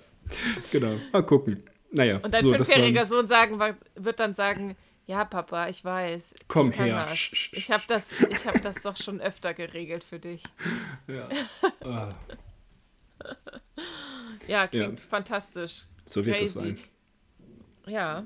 [0.72, 0.95] genau.
[1.12, 1.62] Mal gucken.
[1.96, 3.60] Naja, Und dein so, das fünfjähriger Sohn sagen,
[3.96, 4.76] wird dann sagen,
[5.06, 6.34] ja, Papa, ich weiß.
[6.48, 7.08] Komm ich her.
[7.10, 7.32] Das.
[7.52, 10.44] Ich habe das, ich hab das doch schon öfter geregelt für dich.
[11.08, 11.28] Ja.
[11.84, 12.14] Ah,
[14.48, 15.06] Ja, klingt Ja.
[15.08, 15.84] fantastisch.
[16.06, 16.60] so wird das Crazy.
[16.60, 16.80] sein.
[17.88, 18.24] Ja.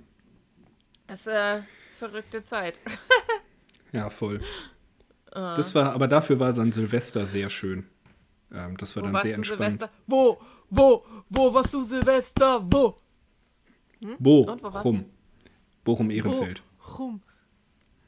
[1.08, 1.62] Das ist äh,
[1.98, 2.82] verrückte Zeit.
[3.94, 4.42] Ja, voll.
[5.32, 5.56] Ah.
[5.56, 7.88] Das war, aber dafür war dann Silvester sehr schön.
[8.54, 9.60] Ähm, das war Wo dann sehr entspannt.
[9.62, 9.90] Silvester?
[10.06, 10.42] Wo?
[10.70, 11.06] Wo?
[11.30, 12.62] Wo warst du Silvester?
[12.70, 12.98] Wo?
[14.02, 15.06] Warst Bochum.
[15.84, 16.62] Bochum Ehrenfeld.
[16.80, 17.22] Bochum.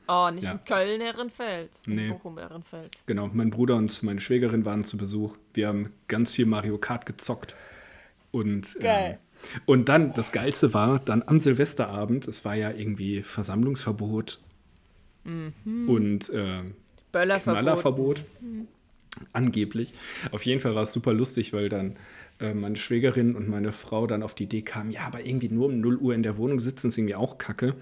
[0.07, 0.53] Oh, nicht Ja.
[0.53, 1.69] in Köln Ehrenfeld.
[1.85, 2.09] In Nee.
[2.09, 2.97] Bochum Ehrenfeld.
[3.05, 5.37] Genau, mein Bruder und meine Schwägerin waren zu Besuch.
[5.53, 7.53] Wir haben ganz viel Mario Kart gezockt.
[8.31, 9.19] Und, Geil.
[9.19, 14.39] Ähm, und dann, das Geilste war, dann am Silvesterabend, es war ja irgendwie Versammlungsverbot
[15.25, 16.75] und ähm,
[17.11, 17.43] Böllerverbot.
[17.61, 18.23] Knallerverbot.
[19.33, 19.93] Angeblich.
[20.31, 21.97] Auf jeden Fall war es super lustig, weil dann
[22.39, 25.67] äh, meine Schwägerin und meine Frau dann auf die Idee kamen, ja, aber irgendwie nur
[25.67, 27.75] um 0 Uhr in der Wohnung sitzen ist irgendwie auch kacke.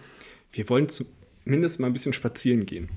[0.51, 2.89] Wir wollen zumindest mal ein bisschen spazieren gehen.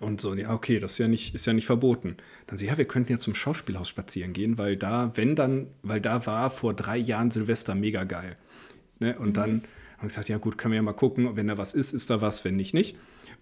[0.00, 2.16] Und so, ja, okay, das ist ja nicht, ist ja nicht verboten.
[2.46, 6.00] Dann so, ja, wir könnten ja zum Schauspielhaus spazieren gehen, weil da, wenn dann, weil
[6.00, 8.34] da war vor drei Jahren Silvester mega geil.
[8.98, 9.18] Ne?
[9.18, 9.62] Und dann
[9.98, 12.08] haben wir gesagt, ja gut, können wir ja mal gucken, wenn da was ist, ist
[12.10, 12.96] da was, wenn nicht, nicht.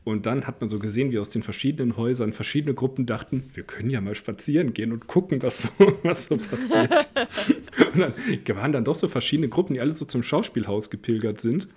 [0.04, 3.62] Und dann hat man so gesehen, wie aus den verschiedenen Häusern verschiedene Gruppen dachten, wir
[3.62, 5.68] können ja mal spazieren gehen und gucken, was so,
[6.02, 7.08] was so passiert.
[7.94, 8.14] und dann
[8.56, 11.68] waren dann doch so verschiedene Gruppen, die alle so zum Schauspielhaus gepilgert sind.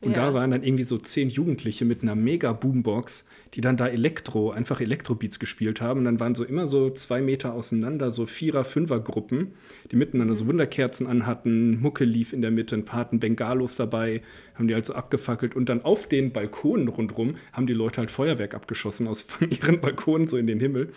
[0.00, 0.26] Und Ja.
[0.26, 3.24] da waren dann irgendwie so zehn Jugendliche mit einer mega Boombox,
[3.54, 6.00] die dann da Elektro, einfach Elektrobeats gespielt haben.
[6.00, 9.54] Und dann waren so immer so zwei Meter auseinander, so Vierer-, Fünfer-Gruppen,
[9.90, 11.80] die miteinander so Wunderkerzen anhatten.
[11.80, 14.20] Mucke lief in der Mitte, ein paar hatten Bengalos dabei,
[14.56, 15.56] haben die halt so abgefackelt.
[15.56, 19.80] Und dann auf den Balkonen rundrum haben die Leute halt Feuerwerk abgeschossen aus von ihren
[19.80, 20.90] Balkonen so in den Himmel.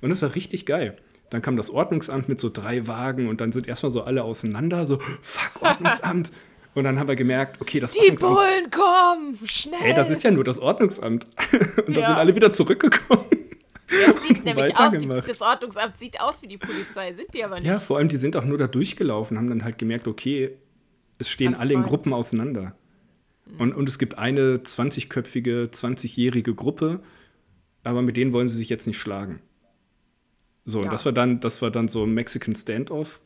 [0.00, 0.96] Und das war richtig geil.
[1.28, 4.86] Dann kam das Ordnungsamt mit so drei Wagen und dann sind erstmal so alle auseinander,
[4.86, 6.30] so, fuck, Ordnungsamt.
[6.76, 9.38] Und dann haben wir gemerkt, okay, das Die Bullen kommen!
[9.46, 9.80] Schnell!
[9.82, 11.24] Ey, das ist ja nur das Ordnungsamt.
[11.52, 12.06] Und dann Ja.
[12.08, 13.24] sind alle wieder zurückgekommen.
[14.06, 17.56] das sieht nämlich aus, die, das Ordnungsamt sieht aus wie die Polizei, sind die aber
[17.60, 17.66] nicht.
[17.68, 20.50] Ja, vor allem, die sind auch nur da durchgelaufen, haben dann halt gemerkt, okay,
[21.18, 21.88] es stehen Alles alle in fein.
[21.88, 22.76] Gruppen auseinander.
[23.58, 27.00] Und, und es gibt eine 20-köpfige, 20-jährige Gruppe,
[27.84, 29.40] aber mit denen wollen sie sich jetzt nicht schlagen.
[30.66, 30.84] So, Ja.
[30.84, 33.20] und das war dann, das war dann so Mexican Standoff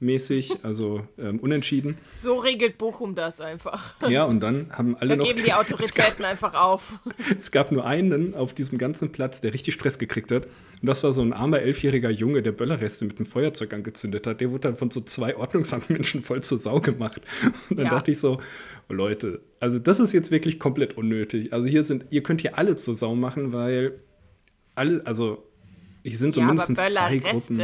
[0.00, 1.96] mäßig, also ähm, unentschieden.
[2.06, 3.94] So regelt Bochum das einfach.
[4.08, 5.24] Ja, und dann haben alle Da noch.
[5.24, 6.94] geben die es, gab, Autoritäten einfach auf.
[7.38, 10.46] es gab nur einen auf diesem ganzen Platz, der richtig Stress gekriegt hat.
[10.46, 14.40] Und das war so ein armer elfjähriger Junge, der Böllerreste mit einem Feuerzeug angezündet hat.
[14.40, 17.22] Der wurde dann von so zwei Ordnungsamtmenschen voll zur Sau gemacht.
[17.70, 17.90] Und dann Ja.
[17.92, 18.40] dachte ich so,
[18.90, 21.52] oh Leute, also das ist jetzt wirklich komplett unnötig.
[21.52, 24.00] Also hier sind, ihr könnt hier alle zur Sau machen, weil
[24.74, 25.44] alle, also
[26.02, 27.56] hier sind so ja, aber mindestens zwei Gruppen.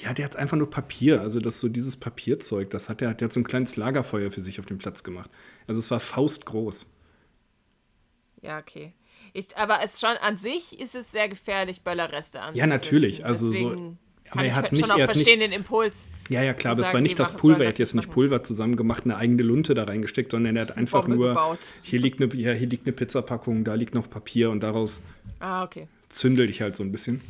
[0.00, 3.26] Ja, der hat einfach nur Papier, also das so dieses Papierzeug, das hat der, der
[3.26, 5.30] hat so ein kleines Lagerfeuer für sich auf dem Platz gemacht.
[5.66, 6.86] Also es war faustgroß.
[8.42, 8.92] Ja, okay.
[9.32, 12.58] Ich, aber es schon an sich ist es sehr gefährlich, Böllerreste anzuzünden.
[12.58, 13.76] Ja, natürlich, also so- aber
[14.24, 16.06] kann er ich hat halt nicht- schon auch er hat nicht- verstehen, den Impuls.
[16.28, 17.64] Ja, ja, klar, aber es war nicht das Pulver.
[17.64, 18.10] Er hat jetzt nicht.
[18.10, 21.58] Pulver zusammengemacht, eine eigene Lunte da reingesteckt, sondern er hat einfach Bombe nur, gebaut.
[21.82, 25.02] hier liegt, eine, ja, hier liegt eine Pizzapackung, da liegt noch Papier und daraus
[25.40, 25.88] Ah, okay.
[26.08, 27.20] zündel ich halt so ein bisschen.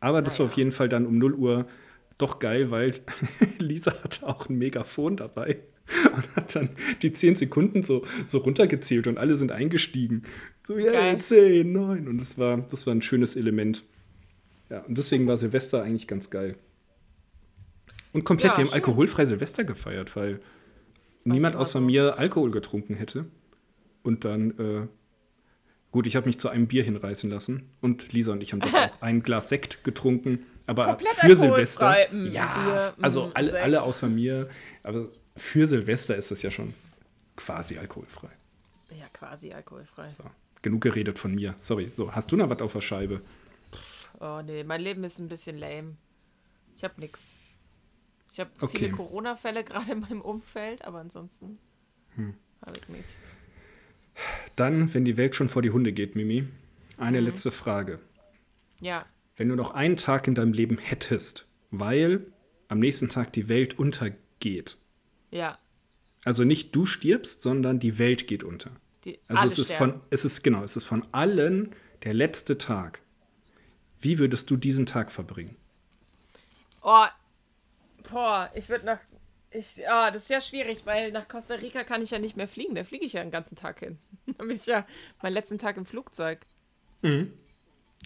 [0.00, 0.52] Aber das war Naja.
[0.52, 1.64] auf jeden Fall dann um 0 Uhr
[2.18, 2.94] doch geil, weil
[3.58, 5.58] Lisa hatte auch ein Megafon dabei
[6.14, 6.68] und hat dann
[7.02, 10.24] die 10 Sekunden so, so runtergezählt und alle sind eingestiegen.
[10.66, 11.20] So, ja, Geil.
[11.20, 12.08] 10, 9.
[12.08, 13.84] Und das war, das war ein schönes Element.
[14.68, 16.56] Ja, und deswegen war Silvester eigentlich ganz geil.
[18.12, 18.74] Und komplett, Ja, wir haben schön.
[18.74, 20.40] alkoholfrei Silvester gefeiert, weil
[21.24, 23.26] niemand außer mir Alkohol getrunken hätte.
[24.02, 24.86] Und dann, äh,
[25.90, 27.70] gut, ich habe mich zu einem Bier hinreißen lassen.
[27.80, 30.40] Und Lisa und ich haben doch auch ein Glas Sekt getrunken.
[30.68, 31.96] Aber Komplett für Silvester.
[32.12, 32.54] mm, Ja,
[32.94, 33.62] Bier, also mm, alle, Sekt.
[33.64, 34.48] alle außer mir.
[34.84, 36.74] Aber für Silvester ist das ja schon
[37.36, 38.28] quasi alkoholfrei.
[38.90, 40.10] Ja, quasi alkoholfrei.
[40.10, 40.24] So,
[40.62, 41.54] genug geredet von mir.
[41.56, 41.90] Sorry.
[41.96, 43.22] So, hast du noch was auf der Scheibe?
[44.20, 45.96] Oh nee, mein Leben ist ein bisschen lame.
[46.76, 47.32] Ich hab nix.
[48.30, 48.78] Ich habe Okay.
[48.78, 51.58] viele Corona-Fälle gerade in meinem Umfeld, aber ansonsten
[52.16, 52.34] Hm.
[52.64, 53.20] habe ich nichts.
[54.56, 56.48] Dann, wenn die Welt schon vor die Hunde geht, Mimi, Mhm.
[56.98, 58.00] eine letzte Frage.
[58.80, 59.06] Ja,
[59.38, 62.24] Wenn du noch einen Tag in deinem Leben hättest, weil
[62.68, 64.76] am nächsten Tag die Welt untergeht.
[65.30, 65.58] ja.
[66.24, 68.72] Also nicht du stirbst, sondern die Welt geht unter.
[69.04, 69.92] Die, Also es ist sterben.
[69.92, 71.70] von, es ist genau, es ist von allen
[72.02, 73.00] der letzte Tag.
[74.00, 75.56] Wie würdest du diesen Tag verbringen?
[76.82, 77.06] Oh,
[78.10, 78.98] boah, ich würde nach.
[79.50, 82.48] Ich, ah, das ist ja schwierig, weil nach Costa Rica kann ich ja nicht mehr
[82.48, 82.74] fliegen.
[82.74, 83.96] Da fliege ich ja den ganzen Tag hin.
[84.36, 84.84] Da bin ich ja
[85.22, 86.40] meinen letzten Tag im Flugzeug.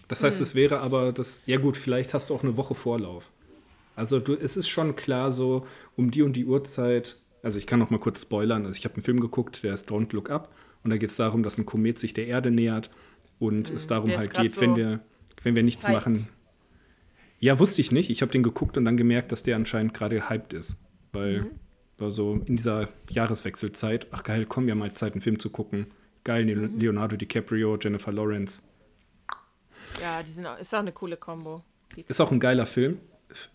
[0.07, 3.31] Das heißt, es wäre aber das, ja gut, vielleicht hast du auch eine Woche Vorlauf.
[3.95, 7.77] Also du, es ist schon klar so, um die und die Uhrzeit Also ich kann
[7.79, 8.65] noch mal kurz spoilern.
[8.65, 10.53] Also ich habe einen Film geguckt, der ist Don't Look Up.
[10.83, 12.89] Und da geht es darum, dass ein Komet sich der Erde nähert
[13.39, 14.11] und es darum Mhm.
[14.11, 14.99] der halt geht, wenn so wir,
[15.43, 15.93] wenn wir nichts hyped.
[15.95, 16.27] machen.
[17.39, 18.09] Ja, wusste ich nicht.
[18.09, 20.77] Ich habe den geguckt und dann gemerkt, dass der anscheinend gerade hyped ist.
[21.11, 21.47] Weil Mhm.
[21.97, 25.87] war so in dieser Jahreswechselzeit, ach geil, komm ja mal Zeit, einen Film zu gucken.
[26.23, 26.79] Geil, Mhm.
[26.79, 28.61] Leonardo DiCaprio, Jennifer Lawrence.
[30.01, 31.61] Ja, die sind auch, ist auch eine coole Kombo.
[31.95, 32.99] Ist auch ein geiler Film.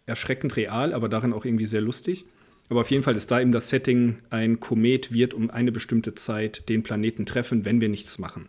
[0.07, 2.25] Erschreckend real, aber darin auch irgendwie sehr lustig.
[2.69, 6.15] Aber auf jeden Fall ist da eben das Setting, ein Komet wird um eine bestimmte
[6.15, 8.49] Zeit den Planeten treffen, wenn wir nichts machen.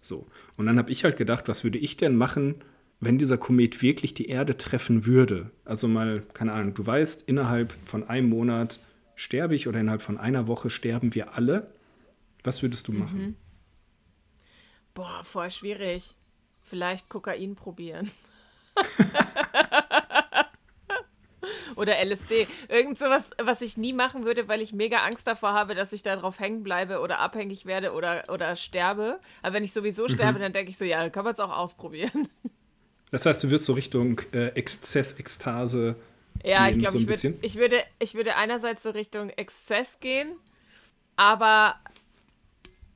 [0.00, 0.26] So.
[0.56, 2.56] Und dann habe ich halt gedacht, was würde ich denn machen,
[3.00, 5.50] wenn dieser Komet wirklich die Erde treffen würde?
[5.64, 8.80] Also mal, keine Ahnung, du weißt, innerhalb von einem Monat
[9.14, 11.70] sterbe ich oder innerhalb von einer Woche sterben wir alle.
[12.42, 13.36] Was würdest du machen?
[14.92, 16.14] Boah, voll schwierig.
[16.64, 18.10] Vielleicht Kokain probieren.
[21.76, 22.46] Oder LSD.
[22.68, 26.02] Irgend sowas, was ich nie machen würde, weil ich mega Angst davor habe, dass ich
[26.02, 29.20] da drauf hängen bleibe oder abhängig werde oder, oder sterbe.
[29.42, 31.54] Aber wenn ich sowieso sterbe, dann denke ich so, ja, dann kann man es auch
[31.54, 32.28] ausprobieren.
[33.10, 35.96] Das heißt, du wirst so Richtung äh, Exzess, Ekstase.
[36.42, 40.00] Ja, ich gehen, glaube, so ich, würd, ich, würde, ich würde einerseits so Richtung Exzess
[40.00, 40.32] gehen,
[41.16, 41.76] aber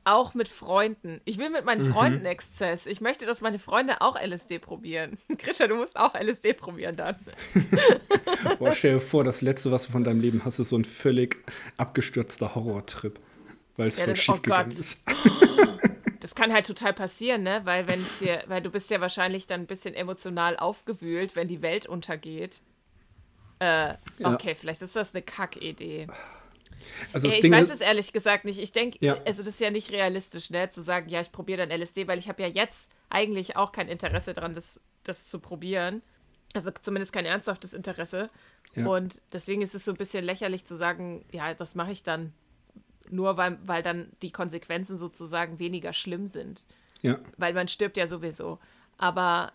[0.08, 1.20] auch mit Freunden.
[1.24, 1.92] Ich will mit meinen Mhm.
[1.92, 2.86] Freunden Exzess.
[2.86, 5.18] Ich möchte, dass meine Freunde auch LSD probieren.
[5.38, 7.16] Grisha, du musst auch LSD probieren dann.
[8.58, 10.84] Boah, stell dir vor, das Letzte, was du von deinem Leben hast, ist so ein
[10.84, 11.36] völlig
[11.76, 13.18] abgestürzter Horrortrip.
[13.76, 14.78] Weil es Ja, voll das- schief oh gegangen Gott.
[14.78, 14.98] ist.
[16.20, 17.60] Das kann halt total passieren, ne?
[17.64, 21.46] Weil wenn es dir, weil du bist ja wahrscheinlich dann ein bisschen emotional aufgewühlt, wenn
[21.46, 22.60] die Welt untergeht.
[23.60, 24.34] Äh, Ja.
[24.34, 26.06] okay, vielleicht ist das eine Kackidee.
[27.12, 28.58] Also das ich Ding weiß es ehrlich gesagt nicht.
[28.58, 29.16] Ich denke, Ja.
[29.26, 32.18] also das ist ja nicht realistisch, ne, zu sagen, ja, ich probiere dann LSD, weil
[32.18, 36.02] ich habe ja jetzt eigentlich auch kein Interesse daran, das, das zu probieren.
[36.54, 38.30] Also zumindest kein ernsthaftes Interesse.
[38.74, 38.86] Ja.
[38.86, 42.32] Und deswegen ist es so ein bisschen lächerlich zu sagen, ja, das mache ich dann
[43.10, 46.64] nur, weil, weil dann die Konsequenzen sozusagen weniger schlimm sind.
[47.02, 48.58] ja, Weil man stirbt ja sowieso.
[48.98, 49.52] Aber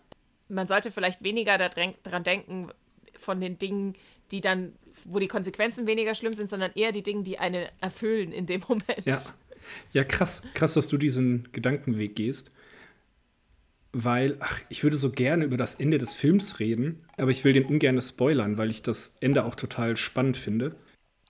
[0.48, 2.70] man sollte vielleicht weniger daran denken,
[3.18, 3.94] von den Dingen,
[4.30, 4.74] die dann,
[5.04, 8.62] wo die Konsequenzen weniger schlimm sind, sondern eher die Dinge, die einen erfüllen in dem
[8.68, 9.04] Moment.
[9.04, 9.18] ja.
[9.94, 12.50] Ja, krass, krass, dass du diesen Gedankenweg gehst.
[13.92, 17.52] Weil, ach, ich würde so gerne über das Ende des Films reden, aber ich will
[17.52, 20.74] den ungern spoilern, weil ich das Ende auch total spannend finde.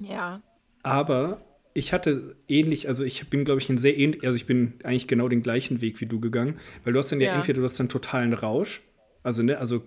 [0.00, 0.42] Ja.
[0.82, 1.44] Aber
[1.74, 5.06] ich hatte ähnlich, also ich bin, glaube ich, ein sehr ähnlich, also ich bin eigentlich
[5.08, 7.36] genau den gleichen Weg wie du gegangen, weil du hast dann ja, Ja.
[7.36, 8.80] entweder du hast dann totalen Rausch,
[9.22, 9.82] also ne, also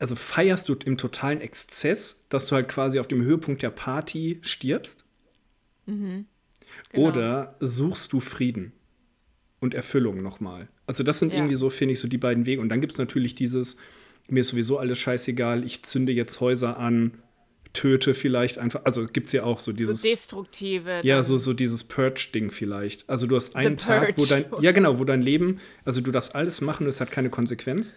[0.00, 4.38] also feierst du im totalen Exzess, dass du halt quasi auf dem Höhepunkt der Party
[4.42, 5.04] stirbst,
[5.86, 6.24] Genau.
[6.94, 8.72] oder suchst du Frieden
[9.60, 10.68] und Erfüllung nochmal.
[10.86, 11.38] Also das sind Ja.
[11.38, 12.60] irgendwie so, finde ich, so die beiden Wege.
[12.60, 13.76] Und dann gibt es natürlich dieses,
[14.28, 17.12] mir ist sowieso alles scheißegal, ich zünde jetzt Häuser an,
[17.72, 20.02] töte vielleicht einfach, also gibt es ja auch so dieses...
[20.02, 21.00] so destruktive.
[21.04, 23.08] Ja, so, so dieses Purge-Ding vielleicht.
[23.08, 26.34] Also du hast einen Tag, wo dein, ja genau, wo dein Leben, also du darfst
[26.34, 27.94] alles machen, es hat keine Konsequenz.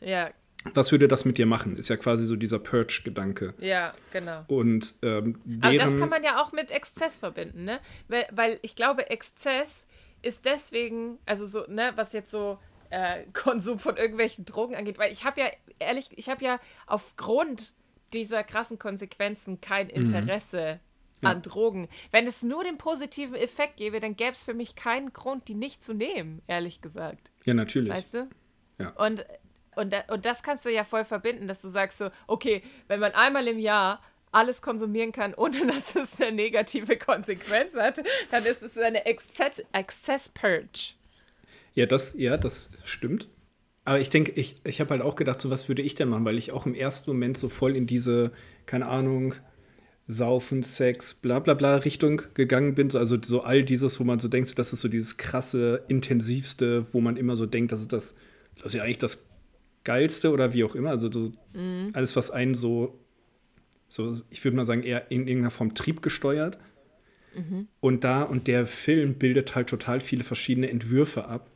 [0.00, 0.30] Ja,
[0.74, 1.76] Was würde das mit dir machen?
[1.76, 3.54] Ist ja quasi so dieser Purge-Gedanke.
[3.58, 4.44] ja, genau.
[4.48, 7.80] Und ähm, Aber das kann man ja auch mit Exzess verbinden, ne?
[8.08, 9.86] Weil, weil ich glaube, Exzess
[10.22, 12.58] ist deswegen, also so, ne, was jetzt so
[12.90, 15.46] äh, Konsum von irgendwelchen Drogen angeht, weil ich habe ja,
[15.78, 17.72] ehrlich, ich habe ja aufgrund
[18.12, 20.80] dieser krassen Konsequenzen kein Interesse
[21.22, 21.30] Ja.
[21.30, 21.88] an Drogen.
[22.10, 25.54] Wenn es nur den positiven Effekt gäbe, dann gäbe es für mich keinen Grund, die
[25.54, 27.30] nicht zu nehmen, ehrlich gesagt.
[27.44, 27.92] ja, natürlich.
[27.92, 28.28] Weißt du?
[28.78, 28.90] Ja.
[28.90, 29.24] Und,
[29.76, 33.12] und, und das kannst du ja voll verbinden, dass du sagst so, okay, wenn man
[33.12, 34.02] einmal im Jahr
[34.32, 39.64] alles konsumieren kann, ohne dass es eine negative Konsequenz hat, dann ist es eine Exzess-
[39.72, 40.94] Exzess-Purge.
[41.74, 43.28] Ja, das, ja, das stimmt.
[43.84, 46.24] Aber ich denke, ich, ich habe halt auch gedacht, so was würde ich denn machen,
[46.24, 48.32] weil ich auch im ersten Moment so voll in diese,
[48.66, 49.34] keine Ahnung,
[50.06, 52.90] Saufen, Sex, bla bla bla Richtung gegangen bin.
[52.90, 55.84] So, also so all dieses, wo man so denkt, so, das ist so dieses krasse,
[55.88, 58.14] intensivste, wo man immer so denkt, das ist das,
[58.56, 59.29] das ist ja eigentlich das
[59.84, 60.90] Geilste oder wie auch immer.
[60.90, 61.32] Also so
[61.92, 62.98] alles, was einen so,
[63.88, 66.58] so, ich würde mal sagen, eher in irgendeiner Form triebgesteuert.
[67.80, 71.50] Und da, und der Film bildet halt total viele verschiedene Entwürfe ab.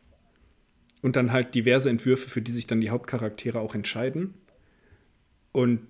[1.03, 4.35] Und dann halt diverse Entwürfe, für die sich dann die Hauptcharaktere auch entscheiden.
[5.53, 5.81] Und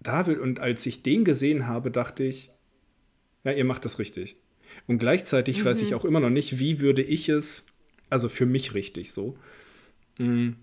[0.00, 2.50] da will, und als ich den gesehen habe, dachte ich,
[3.44, 4.36] ja, ihr macht das richtig.
[4.86, 7.66] Und gleichzeitig weiß ich auch immer noch nicht, wie würde ich es,
[8.08, 9.36] also für mich richtig so,
[10.18, 10.54] mh,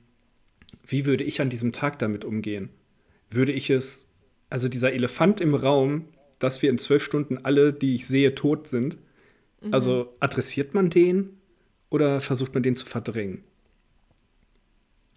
[0.88, 2.70] wie würde ich an diesem Tag damit umgehen?
[3.30, 4.08] Würde ich es,
[4.50, 6.06] also dieser Elefant im Raum,
[6.40, 8.98] dass wir in zwölf Stunden alle, die ich sehe, tot sind,
[9.72, 11.30] also adressiert man den
[11.90, 13.42] oder versucht man den zu verdrängen?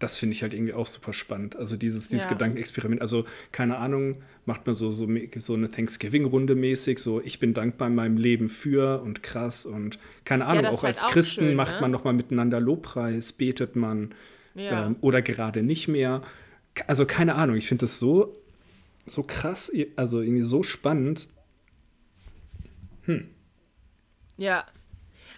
[0.01, 1.55] das finde ich halt irgendwie auch super spannend.
[1.55, 2.31] Also dieses, dieses Ja.
[2.31, 3.01] Gedankenexperiment.
[3.01, 5.07] Also, keine Ahnung, macht man so, so,
[5.37, 9.99] so eine Thanksgiving-Runde mäßig, so ich bin dankbar in meinem Leben für und krass und
[10.25, 11.81] keine Ahnung, das auch halt als auch Christen schön, macht ne?
[11.81, 14.13] man nochmal miteinander Lobpreis, betet man
[14.53, 14.87] Ja.
[14.87, 16.21] ähm, oder gerade nicht mehr.
[16.87, 18.35] Also keine Ahnung, ich finde das so,
[19.05, 21.27] so krass, also irgendwie so spannend.
[24.37, 24.65] Ja,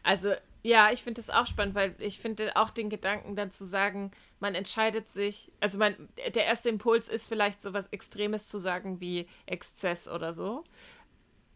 [0.04, 0.34] also
[0.64, 4.12] ja, ich finde das auch spannend, weil ich finde auch den Gedanken dann zu sagen,
[4.40, 5.96] man entscheidet sich, also man,
[6.34, 10.64] der erste Impuls ist vielleicht so was Extremes zu sagen wie Exzess oder so.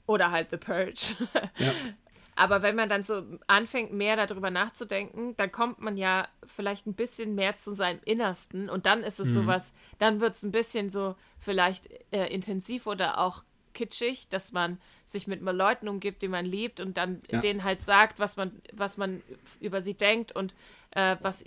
[0.07, 1.15] Oder halt The Purge.
[1.57, 1.73] Ja.
[2.37, 6.93] Aber wenn man dann so anfängt, mehr darüber nachzudenken, dann kommt man ja vielleicht ein
[6.93, 8.69] bisschen mehr zu seinem Innersten.
[8.69, 13.19] Und dann ist es sowas, dann wird es ein bisschen so vielleicht äh, intensiv oder
[13.19, 17.39] auch kitschig, dass man sich mit Leuten umgibt, die man liebt und dann Ja.
[17.39, 19.21] denen halt sagt, was man, was man
[19.59, 20.53] über sie denkt und
[20.91, 21.43] äh, was,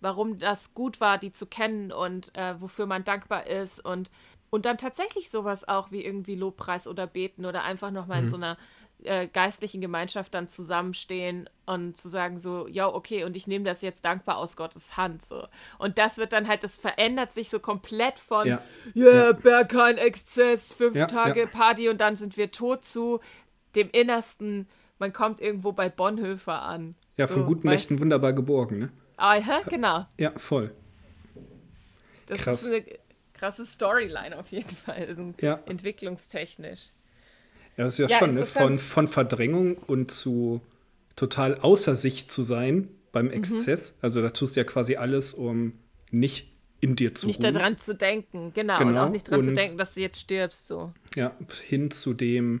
[0.00, 3.84] warum das gut war, die zu kennen und äh, wofür man dankbar ist.
[3.84, 4.10] Und
[4.50, 8.36] und dann tatsächlich sowas auch wie irgendwie Lobpreis oder Beten oder einfach nochmal in so
[8.36, 8.56] einer
[9.04, 13.80] äh, geistlichen Gemeinschaft dann zusammenstehen und zu sagen so, ja, okay, und ich nehme das
[13.82, 15.22] jetzt dankbar aus Gottes Hand.
[15.22, 15.46] So.
[15.78, 18.62] Und das wird dann halt, das verändert sich so komplett von, Ja.
[18.94, 19.32] ja, Ja.
[19.32, 21.46] Berghain, Exzess, fünf Ja, Tage ja.
[21.46, 23.20] Party und dann sind wir tot zu
[23.74, 24.66] dem Innersten,
[24.98, 26.96] man kommt irgendwo bei Bonhoeffer an.
[27.16, 28.92] Ja, so, von guten weißt- Mächten wunderbar geborgen, ne?
[29.16, 30.06] Ah, ja, genau.
[30.18, 30.74] Ja, voll.
[32.26, 32.62] Das Krass.
[32.62, 32.84] ist eine
[33.32, 35.08] krasse Storyline auf jeden Fall.
[35.40, 35.60] Ja.
[35.66, 36.90] entwicklungstechnisch.
[37.78, 38.44] Ja, das ist ja, Ja, schon, ne?
[38.44, 40.60] Von, von Verdrängung und zu
[41.16, 42.88] total außer sich zu sein Mhm.
[43.12, 43.96] beim Exzess.
[44.02, 45.72] Also da tust du ja quasi alles, um
[46.10, 47.54] nicht in dir zu Nicht ruhen.
[47.54, 48.78] daran zu denken, genau.
[48.80, 50.92] Und Genau, auch nicht daran zu und- denken, dass du jetzt stirbst, so.
[51.16, 51.34] Ja,
[51.66, 52.60] hin zu dem,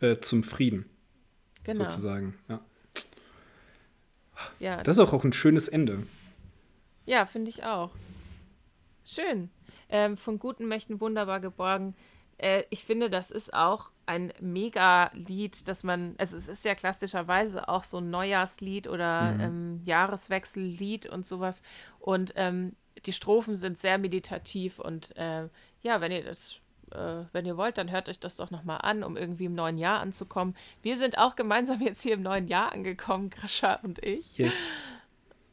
[0.00, 0.84] äh, zum Frieden,
[1.62, 1.84] Genau.
[1.84, 2.34] sozusagen.
[2.48, 2.60] Ja.
[4.58, 6.02] Ja, Das ist auch, auch ein schönes Ende.
[7.06, 7.90] ja finde ich auch.
[9.04, 9.50] Schön.
[9.88, 11.94] Ähm, von guten Mächten wunderbar geborgen.
[12.38, 17.68] Äh, ich finde, das ist auch ein Mega-Lied, dass man, also es ist ja klassischerweise
[17.68, 21.62] auch so ein Neujahrslied oder ähm, Jahreswechsellied und sowas.
[22.00, 22.76] Und ähm,
[23.06, 25.48] die Strophen sind sehr meditativ und äh,
[25.82, 29.02] ja, wenn ihr das äh, wenn ihr wollt, dann hört euch das doch nochmal an,
[29.02, 30.56] um irgendwie im neuen Jahr anzukommen.
[30.82, 34.38] Wir sind auch gemeinsam jetzt hier im neuen Jahr angekommen, Grascha und ich.
[34.38, 34.68] Yes.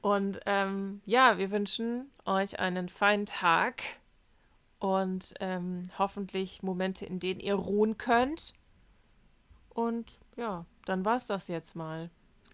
[0.02, 3.84] Und ähm, ja, wir wünschen euch einen feinen Tag
[4.82, 8.54] und ähm, hoffentlich Momente, in denen ihr ruhen könnt.
[9.70, 12.10] Und ja, dann war's das jetzt mal.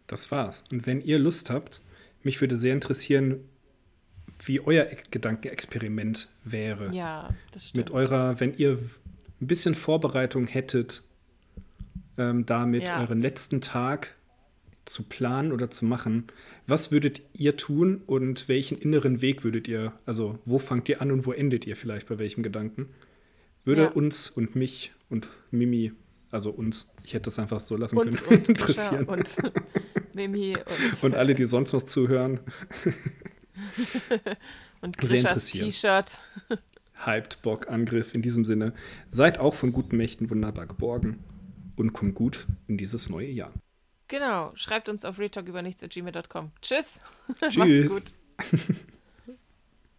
[0.08, 0.66] Das war's.
[0.70, 1.82] Und wenn ihr Lust habt,
[2.24, 3.40] mich würde sehr interessieren,
[4.46, 6.94] wie euer Gedankenexperiment wäre.
[6.94, 7.92] Ja, das mit stimmt.
[7.92, 8.74] eurer, wenn ihr
[9.40, 11.04] ein bisschen Vorbereitung hättet,
[12.18, 13.00] ähm, damit Ja.
[13.00, 14.17] euren letzten Tag
[14.88, 16.26] zu planen oder zu machen,
[16.66, 21.12] was würdet ihr tun und welchen inneren Weg würdet ihr, also wo fangt ihr an
[21.12, 22.88] und wo endet ihr vielleicht bei welchem Gedanken?
[23.66, 23.88] Würde Ja.
[23.90, 25.92] uns und mich und Mimi,
[26.32, 29.06] also uns, ich hätte das einfach so lassen uns können, und interessieren.
[29.06, 29.38] und
[30.14, 32.40] Mimi und, Und alle, die sonst noch zuhören,
[34.82, 35.48] und Grishas.
[35.52, 36.20] T-Shirt.
[37.06, 38.74] hyped, Bock, Angriff in diesem Sinne.
[39.10, 41.20] Seid auch von guten Mächten wunderbar geborgen
[41.76, 43.52] und kommt gut in dieses neue Jahr.
[44.08, 46.52] Genau, schreibt uns auf retalkübernichts.gmail.com.
[46.62, 47.02] Tschüss.
[47.50, 47.58] Tschüss.
[47.58, 48.14] Macht's gut.